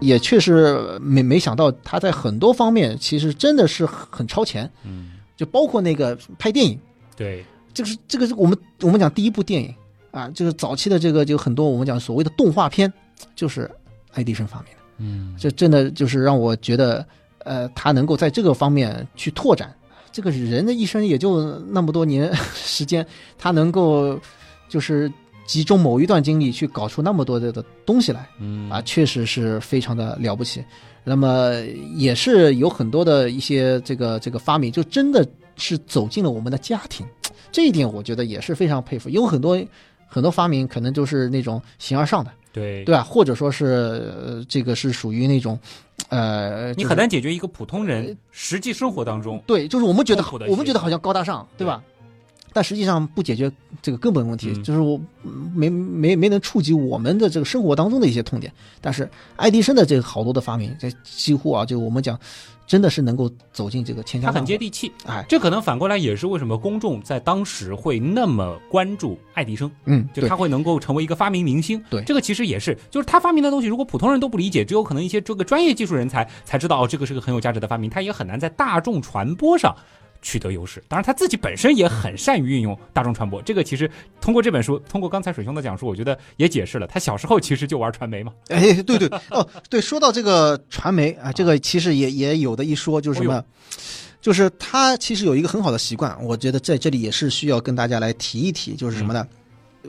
[0.00, 6.78] 也确实没没想到他在很多方面其实真的是很超前，嗯，就包括那个拍电影，
[7.16, 9.74] 对，这个是这个是我们我们讲第一部电影
[10.10, 12.92] 啊，就是早期的这个就很多我们讲所谓的动画片，
[13.34, 13.70] 就是
[14.12, 17.06] 爱迪生发明的，嗯，这真的就是让我觉得，
[17.44, 19.74] 呃，他能够在这个方面去拓展，
[20.14, 23.04] 这个人的一生也就那么多年 时间，
[23.36, 24.16] 他能够
[24.68, 25.12] 就是
[25.44, 30.64] 集中某一段经历去搞出那么多的的东西来嗯啊，确实是非常的了不起。
[31.02, 31.50] 那么
[31.96, 37.04] 也是有很多的一些这个这个发明，就真的是走进了我们的家庭，
[37.50, 39.10] 这一点我觉得也是非常佩服。
[39.10, 39.60] 有很多
[40.06, 43.02] 很多发明可能就是那种形而上的，对对吧？
[43.02, 45.58] 或者说是、呃、这个是属于那种，
[46.14, 51.82] 呃，你就是很难解决一个普通人实际生活当中对，就是我们觉得我们觉得好像高大上，对吧？
[52.52, 53.50] 但实际上不解决
[53.82, 58.52] 这个根本问题，嗯就是我嗯没没没能触及我们的这个生活当中的一些痛点。
[58.80, 62.16] 但是爱迪生的这个好多的发明，这几乎啊，就我们讲，
[62.66, 64.38] 真的是能够走进这个千家他万户。
[64.38, 64.92] 很接地气。
[65.06, 71.82] 哎，这可能反过来也是为什么公众在当时会那么关注爱迪生，嗯，就他会能够成为一个发明明星。
[71.90, 79.74] 对这个其实也是，就是他发明的东西，如果普通人都不理解，只有可能一些这个专业技术人才才知道哦，这个是个很有价值的发明，他也很难在大众传播上。
[80.24, 83.40] 取得优势，当然他自己本身也很善于运用大众传播。
[83.42, 83.88] 这个其实
[84.20, 88.32] 通过这本书，通过刚才水兄的讲述，我觉得也解释了他小时候其实就玩传媒嘛。
[88.48, 93.44] 哎，对对，哦，对，说到这个传媒啊，这个其实也也有的一说，就是什么，哦
[94.24, 99.28] 就是他其实有一个很好的习惯，我觉得在这里也是需要跟大家来提一提，就是什么呢？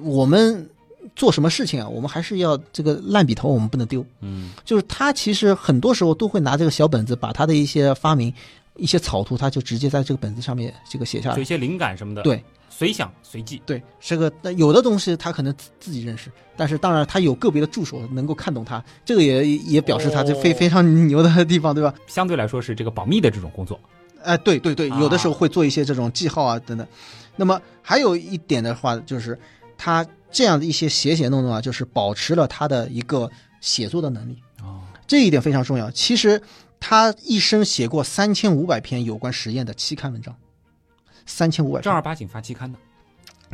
[0.01, 0.69] 我们
[1.15, 4.05] 做什么事情啊，我们还是要这个烂笔头，我们不能丢。
[4.19, 8.33] 嗯，就是他其实很多时候都会拿这个小本子，把他的一些发明、
[8.77, 11.35] 一些草图，他就直接在这个本子上面这个写下来。
[11.35, 13.61] 有一些灵感什么的，对，随想随记。
[13.65, 21.93] 对，这个那有的东西他可能自自己认识，但是当然他有个别的助手能够看懂他，这个也也表示他这非哦非常牛的地方，对吧？
[22.07, 23.79] 相对来说是这个保密的这种工作。
[24.23, 26.85] 哎，对对对，有的时候啊会做一些这种记号啊等等。
[27.35, 29.37] 那么还有一点的话，就是
[29.77, 33.29] 他这样的一些写写弄弄啊，就是保持了他的一个
[33.61, 35.91] 写作的能力，哦，这一点非常重要。
[35.91, 36.41] 其实
[36.87, 40.37] 他一生写过三千五百篇有关实验的期刊文章，
[41.25, 41.85] 三千五百篇。
[41.85, 42.77] 正儿八经发期刊的。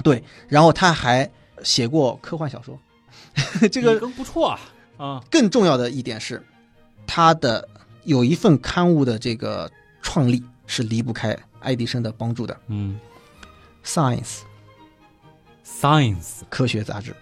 [0.03, 1.31] 对，然后他还
[1.63, 2.77] 写过科幻小说。
[3.71, 4.59] 这个更不错啊
[4.97, 5.23] 啊！
[5.31, 6.45] 更重要的一点是，
[7.07, 7.65] 他的
[8.03, 9.71] 有一份刊物的这个
[10.01, 12.59] 创立是离不开爱迪生的帮助的。
[12.67, 12.99] 嗯
[13.85, 17.15] ，Science，，Science 科学杂志。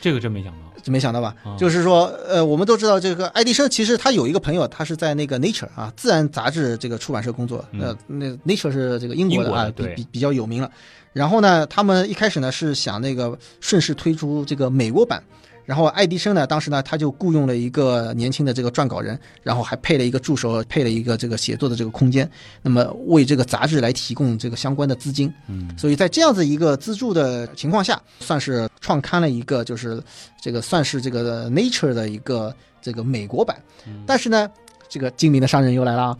[0.00, 0.67] 这个真没想到。
[0.90, 1.34] 没想到吧？
[1.44, 7.64] 啊就是说，呃，我们都知道这个爱迪生，其实他有一个朋友，他是在那个 Nature 啊，自然杂志这个出版社工作。
[7.72, 10.70] 嗯呃，那 Nature 是这个英国的啊，的比比比较有名了。
[11.12, 15.22] 然后呢，他们一开始呢是想那个顺势推出这个美国版。
[15.68, 22.26] 然后爱迪生呢，当时呢他就雇佣了一个年轻的这个撰稿人，然后还配了一个助手，配了一个这个写作的这个空间，
[22.62, 25.30] 那么为这个杂志来提供这个相关的资金。
[25.46, 30.02] 嗯所以在这样子一个资助的情况下，算是创刊了一个，就是
[30.40, 33.54] 这个算是这个 Nature 的一个这个美国版。
[33.86, 34.50] 嗯但是呢，
[34.88, 36.18] 这个精明的商人又来了啊，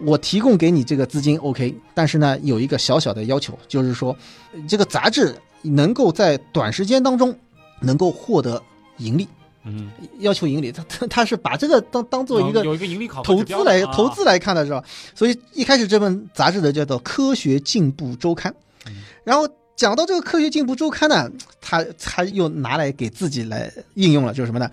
[0.00, 4.10] 我提供给你这个资金 OK，但是呢有一个小小的要求，就是说
[4.52, 7.32] 呃这个杂志能够在短时间当中
[7.80, 8.60] 能够获得
[8.98, 9.28] 盈利，
[9.64, 14.82] 嗯，要求盈利，他他他是把这个当当做一个有一个盈利考投资来投资来看的是吧？
[15.14, 18.52] 所以一开始这本杂志的叫做《科学进步周刊》
[18.86, 21.30] 嗯，然后讲到这个《科学进步周刊》呢，
[21.60, 24.70] 他他又拿来给自己来应用了，就是什么呢？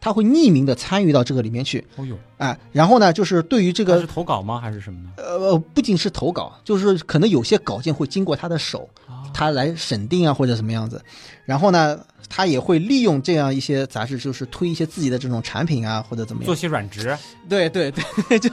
[0.00, 4.58] 他会匿名的参与到这个里面去，哦呦，啊，然后呢，就是对于这个是投稿吗？
[4.60, 5.10] 还是什么呢？
[5.16, 11.00] 呃，不仅是投稿，就是可能有些稿件会经过他的手，啊他来审定啊或者什么样子，
[11.44, 12.04] 然后呢，
[12.34, 16.54] 他也会利用这样一些杂志，就是推一些自己的这种产品啊或者怎么样做。
[16.54, 17.14] 些软植，
[17.46, 18.50] 对对对， 就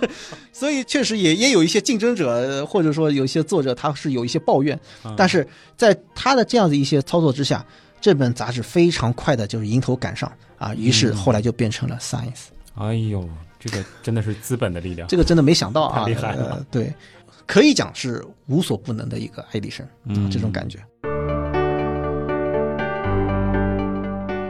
[0.52, 7.66] 所以确实也也有一些竞争者，呃或者说有一些作者，他是有一些抱怨，嗯但是在他的这样的一些操作之下，
[8.02, 13.26] 这本杂志非常快的就是迎头赶上啊，于是嗯后来就变成了 Science，、哎呦，
[13.58, 15.08] 这个真的是资本的力量。
[15.08, 16.94] 这个真的没想到啊，太厉害了呃，对，
[17.46, 20.80] 可以讲是无所不能的一个爱迪生，嗯这种感觉。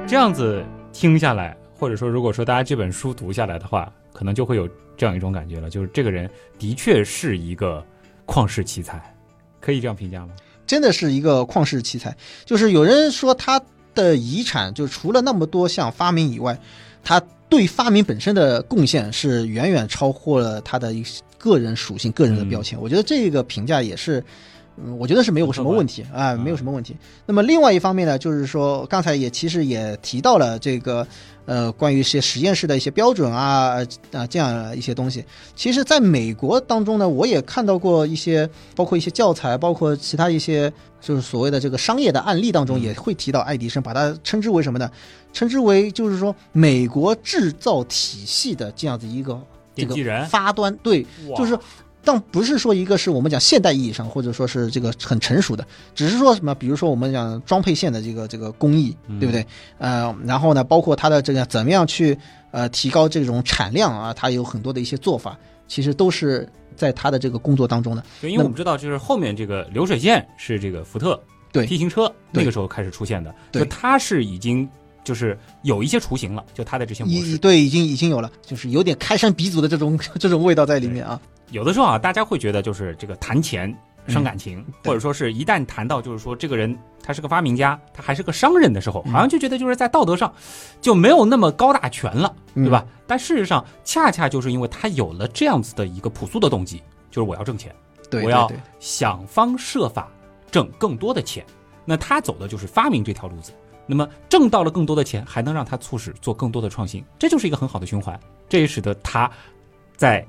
[0.10, 7.86] 这样子听下来，或者说如果说大家这本书读下来的话，可能就会有这样一种感觉了，就是这个人的确是一个
[8.26, 9.00] 旷世奇才，
[9.62, 10.30] 可以这样评价吗？
[10.66, 12.18] 真的是一个旷世奇才。
[12.44, 13.62] 就是有人说他
[13.94, 16.60] 的遗产，就除了那么多项发明以外，
[17.04, 21.06] 他对发明本身的贡献是远远超过了他的一
[21.38, 22.82] 个人属性、个人的标签。
[22.82, 24.24] 我觉得这个评价也是。
[24.86, 26.96] 嗯，我觉得是没有什么问题啊，没有什么问题。
[27.26, 31.06] 那么另外一方面呢，就是说刚才也其实也提到了这个，
[31.46, 33.78] 呃，关于一些实验室的一些标准啊
[34.12, 35.24] 啊这样一些东西。
[35.56, 40.72] 其实，在美国当中呢，我也看到过一些，包括一些教材，包括其他一些
[41.02, 44.90] 就是所谓的这个商业的案例当中，嗯也会提到爱迪生，把它称之为什么呢？
[45.34, 49.40] 称之为就是说美国制造体系的这样子一个
[49.76, 51.06] 这个人发端，对，
[51.36, 51.58] 就是。
[52.04, 59.46] 但不是说一个是我们讲现代意义上，或者说是这个很成熟的，只是说什么，比如说我们讲装配线的这个这个工艺，嗯对不对？
[59.78, 62.18] 呃，然后呢，包括它的这个怎么样去
[62.52, 65.38] 呃提高这种产量啊，它有很多的一些做法，
[65.68, 68.04] 其实都是在他的这个工作当中的。
[68.22, 71.22] 对，因为我们知道，就是后面这个流水线是这个福特
[71.52, 74.68] 对 T 型车那个时候开始出现的，对就它是已经
[75.04, 77.38] 就是有一些雏形了，就它的这些模式。
[77.38, 81.20] 对，已经已经有了，就是有点开山鼻祖的这种 这种味道在里面啊。
[81.52, 83.76] 有的时候啊，大家会觉得就是这个谈钱
[84.08, 90.34] 伤感情，嗯或者说是一旦谈到就是说这个人他是个发明家，他还是个商人的时候，嗯好像就觉得就是在道德上
[90.82, 92.86] 就没有那么高大全了，嗯对吧？
[93.08, 97.74] 但事实上，恰恰就是因为他有了这样子的一个朴素的动机，就是我要挣钱。
[98.10, 100.10] 对，我要想方设法
[100.50, 101.46] 挣更多的钱。
[101.86, 103.52] 那他走的就是发明这条路子。
[103.86, 108.20] 那么挣到了更多的钱，还能让他促使做更多的创新，这就是一个很好的循环。
[108.48, 109.30] 这也使得他
[109.98, 110.24] 在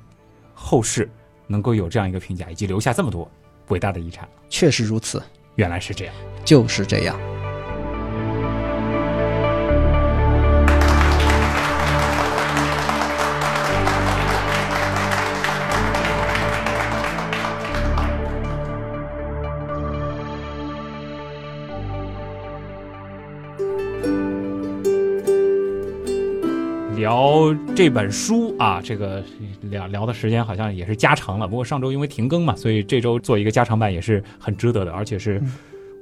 [0.63, 1.11] 后世
[1.47, 3.29] 能够有这样一个评价，以及留下这么多
[3.69, 4.29] 伟大的遗产。
[4.51, 5.23] 确实如此，
[5.55, 6.15] 原来是这样。
[6.45, 7.19] 就是这样。
[27.11, 29.21] 聊这本书啊，这个
[29.63, 31.49] 聊聊的时间好像也是加长了。
[31.49, 35.53] 不过上周因为停更嘛，所以这周做一个加长版也是很值得的，而且是嗯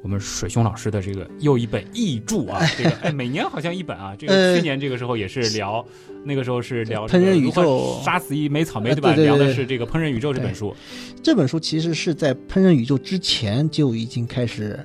[0.03, 2.61] 我们水兄老师的这个又一本译著啊。
[2.77, 4.15] 这个哎，每年好像一本啊。
[4.19, 5.83] 这个呃去年这个时候也是聊，
[6.25, 9.15] 那个时候是聊 烹饪宇宙杀死一枚草莓，呃对吧？
[9.15, 10.77] 聊的是这个《烹饪宇宙》这本书。
[11.23, 14.79] 这本书其实是在《烹饪宇宙》之前就已经开始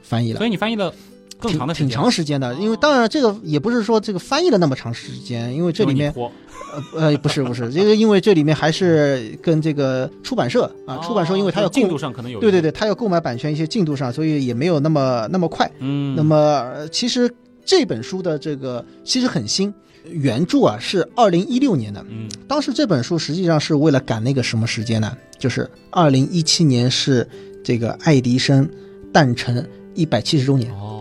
[0.00, 0.46] 翻译了所。
[0.46, 0.90] 以你翻译了
[1.38, 6.12] 更长的挺，挺长时间的，因为当然这个也不是说这个翻译了那么长时间，因为这里面
[6.94, 15.70] 呃呃，不是不是，这个因为这里面还是跟这个出版社啊，出版社因为它要哦进购度上可能有对对对，它要购买版权一些进度上，所以也没有那么那么快。
[15.80, 16.36] 嗯，那么
[16.74, 17.32] 呃其实
[17.64, 19.72] 这本书的这个其实很新，
[20.04, 25.16] 原著啊是二零一六年的，嗯当时这本书实际上是为了赶那个什么时间呢？
[25.38, 27.28] 就是二零一七年是
[27.62, 28.66] 这个爱迪生
[29.12, 30.95] 诞辰一百七十周年，哦，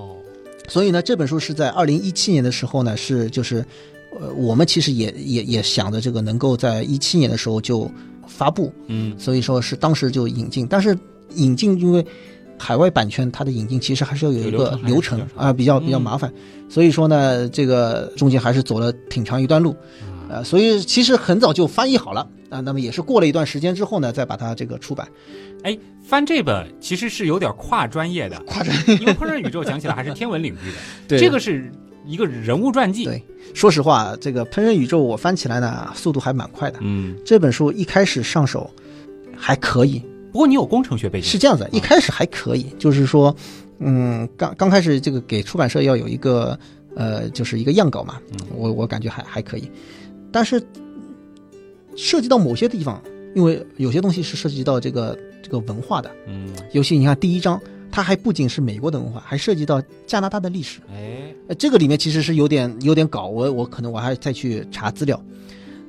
[0.68, 3.66] 所以呢，这本书是在二零一七年的时候呢，是就是，
[4.20, 7.90] 呃，我们其实也也也想着这个能够在一七年的时候就
[8.28, 9.14] 发布，嗯。
[9.18, 10.98] 所以说是当时就引进，但是
[11.36, 12.06] 引进因为
[12.58, 16.32] 海外版权它的引进其实还是要有一个流程啊、比较比较麻烦，
[16.70, 19.76] 所以说呢，这个中间还是走了挺长一段路，
[20.30, 22.28] 呃，所以其实很早就翻译好了。
[22.48, 25.06] 啊、那么也是过了一段时间之后呢，再把它这个出版，
[25.66, 28.96] 哎，翻这本其实是有点跨专业的，跨专业。
[28.98, 30.78] 因为《烹饪宇宙》讲起来还是天文领域的，
[31.10, 31.20] 对。
[31.20, 31.72] 这个是
[32.06, 33.24] 一个人物传记，对。
[33.56, 36.78] 说实话，这个《烹饪宇宙》我翻起来呢，速度还蛮快的。
[36.82, 38.70] 嗯，这本书一开始上手
[39.36, 43.36] 还可以，不过你有工程学背景，是这样子，一开始还可以，就是说，
[43.80, 46.56] 嗯，刚刚开始这个给出版社要有一个
[46.96, 48.22] 呃，就是一个样稿嘛，
[48.56, 49.68] 我我感觉还还可以，
[50.32, 50.62] 但是
[51.96, 53.02] 涉及到某些地方，
[53.34, 65.22] 因为有些东西是涉及到这个这个文化的，嗯，尤其你看第一章，它还不仅是美国的文化，还涉及到加拿大的历史，哎，呃，这个里面其实是有点有点搞，我我可能我还再去查资料。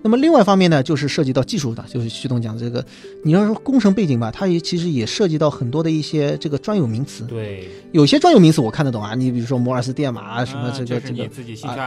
[0.03, 2.85] 那么另外一方面呢，就是涉及到技术的，就是徐总讲的这个，
[3.25, 7.25] 你要说工程背景吧，它也其实也涉及到很多的一些这个专有名词。
[7.25, 11.27] 对，有些专有名词我看得懂啊，你比如说摩尔斯电码啊，什么啊这个这个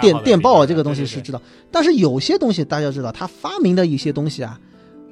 [0.02, 1.42] 电电报啊，这这个东西是知道。
[1.72, 4.60] 但是有些东西大家要知道，它发明的一些东西啊，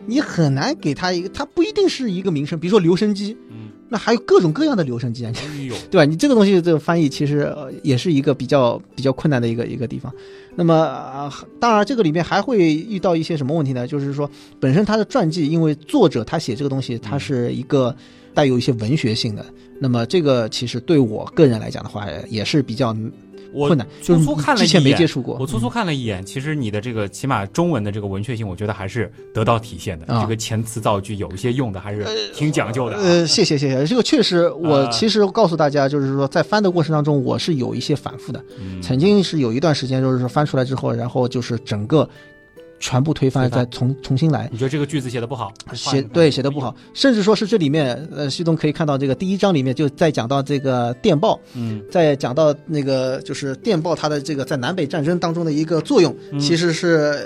[0.08, 5.32] 你很难给他一个，他不一定是一个名称，比如说留声机，嗯，那还有各种各样的留声机啊。
[5.36, 5.43] 哎，
[5.91, 6.05] 对吧？
[6.05, 10.12] 你这个东西这个翻译其实、呃、也是一个比较比较困难的一个一个地方。
[10.55, 13.86] 那么啊、当然这个里面还会遇到一些什么问题呢？
[13.86, 14.28] 就是说，
[14.60, 17.95] 本身他的传记，因为作者他写这个东西，他是一个
[18.34, 19.45] 带有一些文学性的。
[19.80, 22.95] 那么这个其实对我个人来讲的话，也是比较我
[23.66, 25.38] 困难，就是粗粗看了之前一眼没接触过。
[25.39, 30.05] 我粗粗看了一眼，其实你的这个起码中文的这个文学性，我觉得还是得到体现的。
[30.14, 33.01] 啊这个遣词造句有一些用的还是挺讲究的、啊。
[33.01, 38.43] 呃，谢谢谢谢，这个确实，我啊其实告诉大家，就是说在翻的过程当中，我是有一些反复的。
[38.60, 42.08] 嗯曾经是有一段时间，就是说翻出来之后，然后就是整个
[42.80, 44.50] 全部推翻，再重重新来。
[44.52, 45.52] 你觉得这个句子写的不好？
[45.74, 57.26] 写对写的不好，甚至说是这里面，呃，旭东可以看到这个第一章里面就在讲到这个电报，嗯，在讲到那个就是电报它的这个在南北战争当中的一个作用，嗯其实是。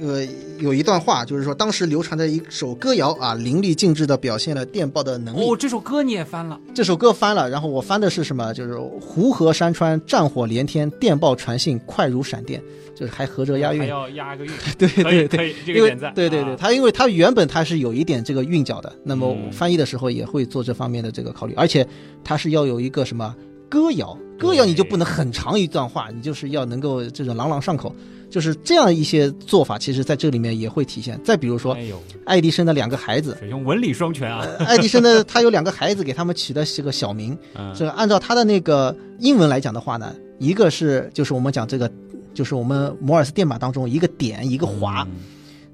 [0.00, 0.26] 呃，
[0.58, 5.44] 有一段话就是说，当时流传的一首歌谣啊，淋漓尽致地表现了电报的能力。
[5.44, 8.52] 哦，这首歌你也翻了，这首歌翻了，然后我翻的是什么？
[8.54, 12.62] 就是湖河山川，战火连天，电报传信快如闪电，
[12.94, 13.90] 就是还合着押韵还韵。
[13.90, 16.14] 要押个韵， 对对对，这因为个点赞。
[16.14, 21.86] 对对对，啊它因为它原本它是有一点这个韵脚的，那么嗯翻译的时候也会做这方面的这个考虑，而且
[22.22, 23.34] 它是要有一个什么
[23.68, 27.94] 歌谣，歌谣你就不能很长一段话，你就是要能够这种朗朗上口，
[28.30, 31.18] 就是这样一些做法，其实在这里面也会体现。
[31.24, 31.76] 再比如说
[32.24, 34.46] 爱迪生的两个孩子，使用文理双全啊。
[34.58, 37.74] 呃 爱迪生的他有两个孩子，给他们起的是个小名，嗯。
[37.74, 41.90] 这个按照他的那个英文来讲的话呢，一个是就是我们讲这个，
[42.34, 45.06] 就是我们摩尔斯电码当中一个点一个划，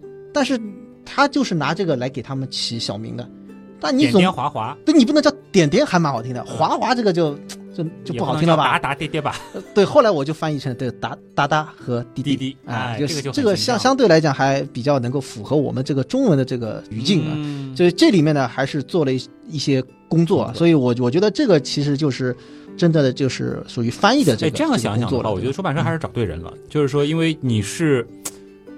[0.01, 0.11] 嗯。
[0.33, 0.61] 但是
[1.05, 3.29] 他就是拿这个来给他们起小名的。
[3.81, 7.39] 但你点总点划划，对你不能叫点点还蛮好听的，划划这个就
[7.75, 8.65] 就就不好听了吧？
[8.65, 9.37] 打打跌跌吧，
[9.75, 17.33] 对，后来我就翻译成对哒哒哒和滴滴滴啊，哎这个就是这个相相对来讲还比较能够符合我们这个中文的这个语境啊。
[17.35, 22.35] 嗯所以这里面呢，还是做了一一些工作，所以我我觉得这个其实就是
[22.77, 24.57] 真的就是属于翻译的这哎，个。
[24.57, 26.55] 这样想想的话，我觉得出版社还是找对人了。
[26.69, 28.07] 就是说，因为你是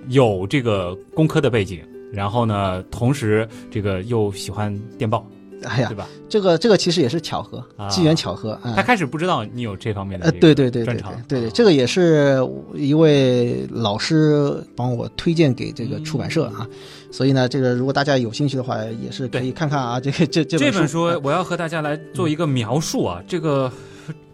[0.08, 5.26] 有这个工科的背景，然后呢，同时这个又喜欢电报，
[5.66, 6.06] 哎呀对，吧？
[6.28, 8.72] 这个这个其实也是巧合啊，机缘巧合啊。
[8.76, 12.38] 他开始不知道你有这方面的呃，对对对对对专长，对对，啊这个也是
[12.74, 16.68] 一位老师帮我推荐给这个出版社嗯啊，
[17.10, 23.70] 所以呢，这个如果大家有兴趣的话，也是可以看看啊，这个这这这本书书我要和大家来做一个描述啊，这个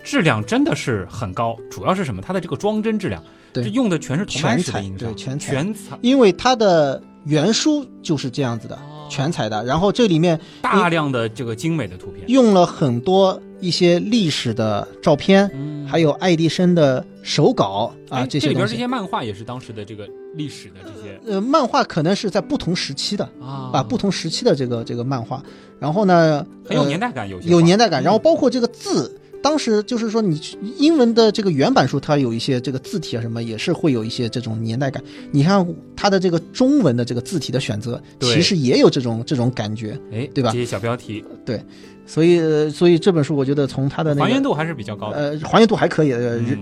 [0.05, 2.21] 质量真的是很高，主要是什么？
[2.21, 3.23] 它的这个装帧质量，
[3.53, 8.77] 对这用的全是全彩印章，对全彩全彩，因为它的原书就是这样子的，
[9.13, 18.47] 全彩的，然后这里面大量的这个精美的图片，用了很多一些历史的照片，嗯，还有爱迪生的手稿啊哎这些。
[18.47, 23.71] 这里边这些漫画也是当时的这个历史的这些呃，漫画可能是在不同时期的啊。
[23.75, 25.43] 啊，不同时期的这个这个漫画，
[25.79, 30.41] 然后呢，很有呃年代感，有些有年代感，嗯然后包括这个字当时就是说你
[30.79, 35.03] 英文的这个原版书，它有一些这个字体啊什么，也是会有一些这种年代感。
[35.33, 35.67] 你看
[35.97, 39.99] 它的这个中文的这个字体的选择，其实也有这种这种感觉。
[40.13, 41.61] 哎，对吧这些小标题对
[42.07, 46.11] 所以呃所以这本书我觉得从它的那个还原度还是比较高的，呃还原度还可以，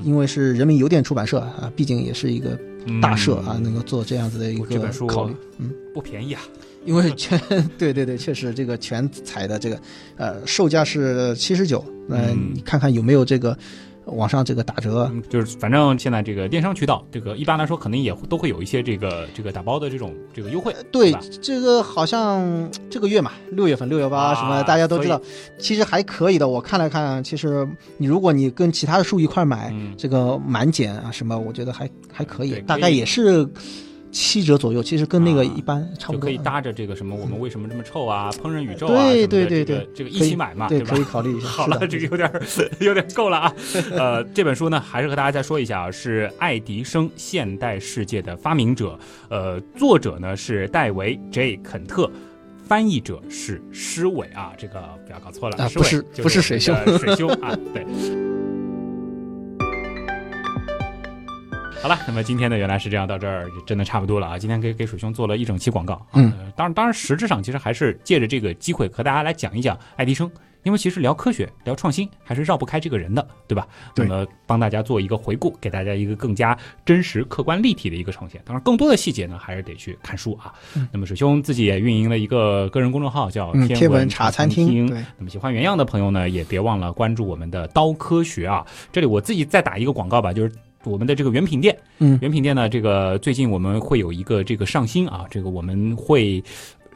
[0.04, 2.58] 因为是人民邮电出版社啊，毕竟也是一个
[3.00, 5.34] 大社啊，嗯能够做这样子的一个考虑。
[5.58, 6.40] 嗯，不便宜啊。
[6.84, 7.38] 因为全
[7.76, 9.80] 对对对，确实这个全彩的这个
[10.16, 13.56] 呃售价是七十九，那嗯你看看有没有这个
[14.06, 15.08] 网上这个打折。
[15.12, 20.74] 嗯，就是反正现在这个电商渠道，这个一般来说可能也都会有一些这个这个打包的这种这个优惠。
[20.90, 21.12] 对，
[21.42, 25.20] 这个好像这个月嘛，六月份、六月八啊什么，大家都知道，
[25.58, 26.48] 其实还可以的。
[26.48, 27.68] 我看了看，其实
[27.98, 33.46] 你如果你跟其他的书一块买，嗯，这个满减啊什么，我觉得还还可以，对可以大概也是
[34.12, 36.20] 七折左右，其实跟那个啊一般差不多。
[36.20, 41.04] 就可以搭着这个什么我们为什么这么臭啊，烹饪宇宙啊，对什么的对对这个这个一起买嘛，对，吧可以？
[41.04, 41.46] 考虑一下。
[41.48, 42.30] 好了，这个有点
[42.80, 43.54] 有点够了啊。
[43.92, 48.98] 呃，这本书呢，还是和大家再说一下啊，是爱迪生现代世界的发明者。
[49.28, 52.10] 呃，作者呢是戴维 J 肯特。
[52.62, 58.29] 翻译者是施伟啊，这个不要搞错了，施伟啊不是不是水兄水兄啊，对。
[61.82, 64.38] 好了，那么今天呢，原来是这样，到这儿真的差不多了啊。
[64.38, 70.30] 今天给给水兄做了一整期广告，啊嗯呃当然当然实质上其实还是借着这个机会和大家来讲一讲爱迪生，
[70.62, 73.66] 因为其实聊科学、聊创新还是绕不开这个人的，对吧？
[73.94, 78.42] 对那么帮大家做一个回顾，给大家一个更加真实、客观、立体的一个呈现。
[78.44, 80.52] 当然，更多的细节呢，还是得去看书啊。
[80.92, 84.86] 那么水兄自己也运营了一个个人公众号，叫嗯，天文文茶餐厅。
[84.86, 88.66] 对，那么喜欢原样的朋友呢，也别忘了关注我们的刀科学啊。
[88.92, 90.52] 这里我自己再打一个广告吧，就是。
[90.84, 92.18] 我们的这个原品店，嗯。
[92.22, 96.42] 原品店呢，这个最近我们会有一个这个上新啊，这个我们会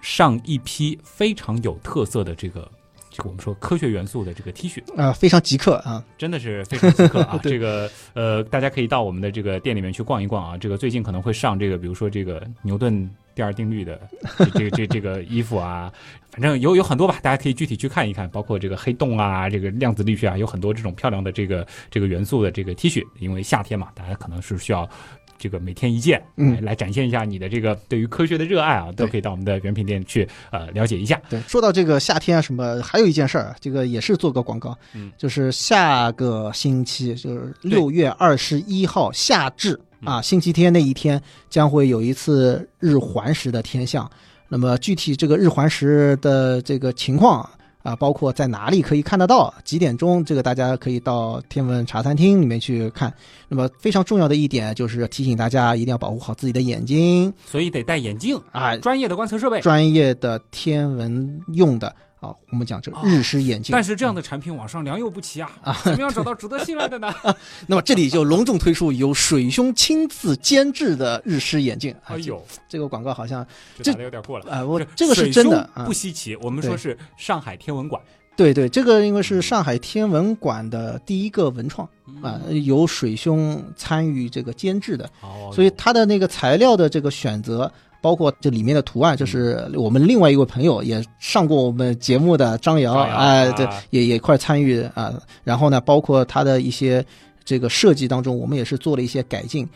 [0.00, 2.70] 上一批非常有特色的这个
[3.16, 6.04] 这个我们说科学元素的这个 T 恤，啊、非常极客啊。
[6.18, 7.38] 真的是非常极客啊！
[7.44, 10.58] 这个呃，大家可以到我们的这个店里面去逛一逛啊。
[10.58, 14.00] 这个最近可能会上这个，比如说这个牛顿第二定律的
[14.36, 15.92] 这这这这个衣服啊，
[16.32, 24.90] 反正有有很多吧，大家可以具体去看一看，包括这个黑洞啊，这个量子力学啊，有很多这种漂亮的这个这个元素的这个 T 恤，因为夏天嘛，大家可能是需要。
[25.38, 31.20] 这个每天一件，嗯来来展现一下你的这个对于科学的热爱啊，都可以到我们的原品店去呃了解一下。
[31.28, 44.10] 对，说到这个夏天啊什么，还有一件事儿，这个也是做个广告，嗯，就是下个星期，就是六月二十一号夏至啊，星期天那一天将会有一次日环食的天象。
[44.46, 47.50] 那么具体这个日环食的这个情况啊，
[47.98, 53.12] 包括在哪里可以看得到，几点钟，这个大家可以到天文茶餐厅里面去看。
[53.48, 59.60] 那么非常重要的一点就是提醒大家一定要保护好自己的眼睛所以得戴眼镜，啊，专业的观测设备。
[59.60, 61.94] 专业的天文用的
[62.24, 63.72] 啊，我们讲这个日式眼镜。
[63.72, 65.50] 但是这样的产品网上良莠不齐啊，
[65.84, 67.12] 怎么样找到值得信赖的呢？
[67.68, 71.92] 那么这里就隆重推出由水兄亲自监制的日式眼镜。
[72.04, 73.46] 啊哎，呦，这个广告好像
[73.82, 74.50] 这有点过了。
[74.50, 76.34] 啊、我这个是真的啊不，稀奇。
[76.36, 78.00] 我们说是上海天文馆
[78.36, 81.88] 对对，这个因为是上海天文馆的第一个文创
[82.22, 87.70] 啊，由水兄参与这个监制的，哦，所以它的那个材料的这个选择。
[88.04, 95.14] 包括这里面的图案，就是我们另外一位朋友也上过我们节目的张瑶，哎、啊对，也也一块参与啊。
[95.42, 97.02] 然后呢，包括它的一些
[97.46, 99.66] 这个设计当中，我们也是做了一些改进。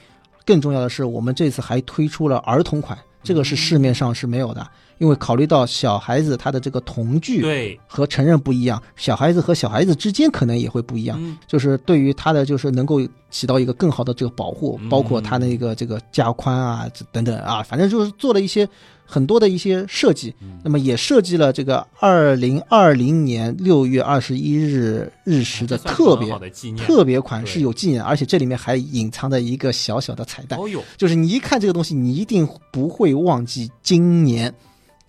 [0.45, 4.67] 更重要的是，我们这次还推出了儿童款，这个是市面上是没有的，
[4.99, 11.19] 因为考虑到小孩子他的这个童具对，和成人不一样，小孩子和小孩子之间可能也会不一样。
[11.21, 13.01] 嗯就是对于他的就是能够
[13.31, 18.69] 起到一个更好的这个保护嗯，包括他那个这个加宽啊这等等啊，反正就是做了一些
[19.11, 20.35] 很多的一些设计。
[20.43, 26.29] 嗯那么也设计了这个二零二零年六月二十一日日食的特别。
[26.77, 30.59] 特别款对是有纪念，而且这里面还隐藏着一个小小的彩蛋，
[30.97, 34.55] 就是你一看这个东西，你一定不会忘记今年。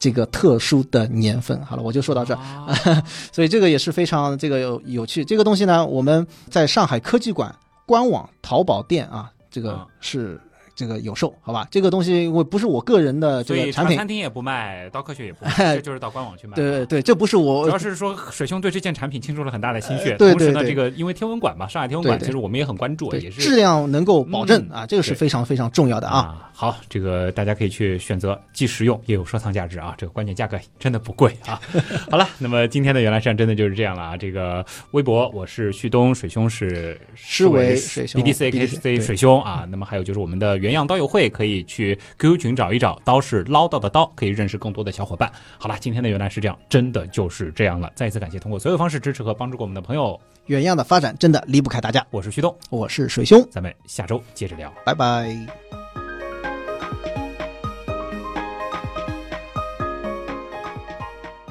[0.01, 2.37] 这个特殊的年份，好了，我就说到这儿。
[2.37, 5.25] 啊 所以这个也是非常这个有有趣。
[5.25, 7.53] 这个东西呢，我们在上海科技馆
[7.85, 10.39] 官网、淘宝店啊，这个啊是
[10.80, 11.67] 这个有售，好吧？
[11.69, 16.55] 这个东西因为不是我个人的这个产品，茶餐厅也不卖，刀科学也不卖， 这就是到官网去卖。
[16.55, 26.19] 对对对，这不是我主要是说水兄对这件产品倾注了很大的心血，呃对同时呢，对对这个因为天文馆嘛，上海天文馆，对对其实我们也很关注，对也是质量能够保证嗯啊，这个是非常非常重要的啊。
[26.19, 26.45] 啊。
[26.53, 29.95] 好，这个大家可以去选择，既实用也有收藏价值啊。
[29.97, 31.59] 这个关键价格真的不贵啊。
[32.11, 34.17] 好了，那么今天的原来上真的就是这样了啊。
[34.17, 39.65] 这个微博我是旭东，水兄是施维水水兄 BDC BDC KC 水兄啊。
[39.71, 45.32] 那么还有就是我们的原原样刀友会，可以去 QQ 群找一找，刀是唠叨的刀，可以认识更多的小伙伴。
[45.57, 47.91] 好了，今天的原来是这样，真的就是这样了。
[47.95, 52.05] 再一次感谢通过所有方式支持和帮助过我们的朋友，原样的发展真的离不开大家。
[52.11, 55.36] 我是旭东，我是水兄，咱们下周接着聊，拜拜。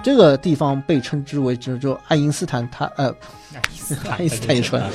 [0.00, 3.08] 这个地方被称之为，就就爱因斯坦他呃，
[4.08, 4.92] 爱因斯坦也出来了。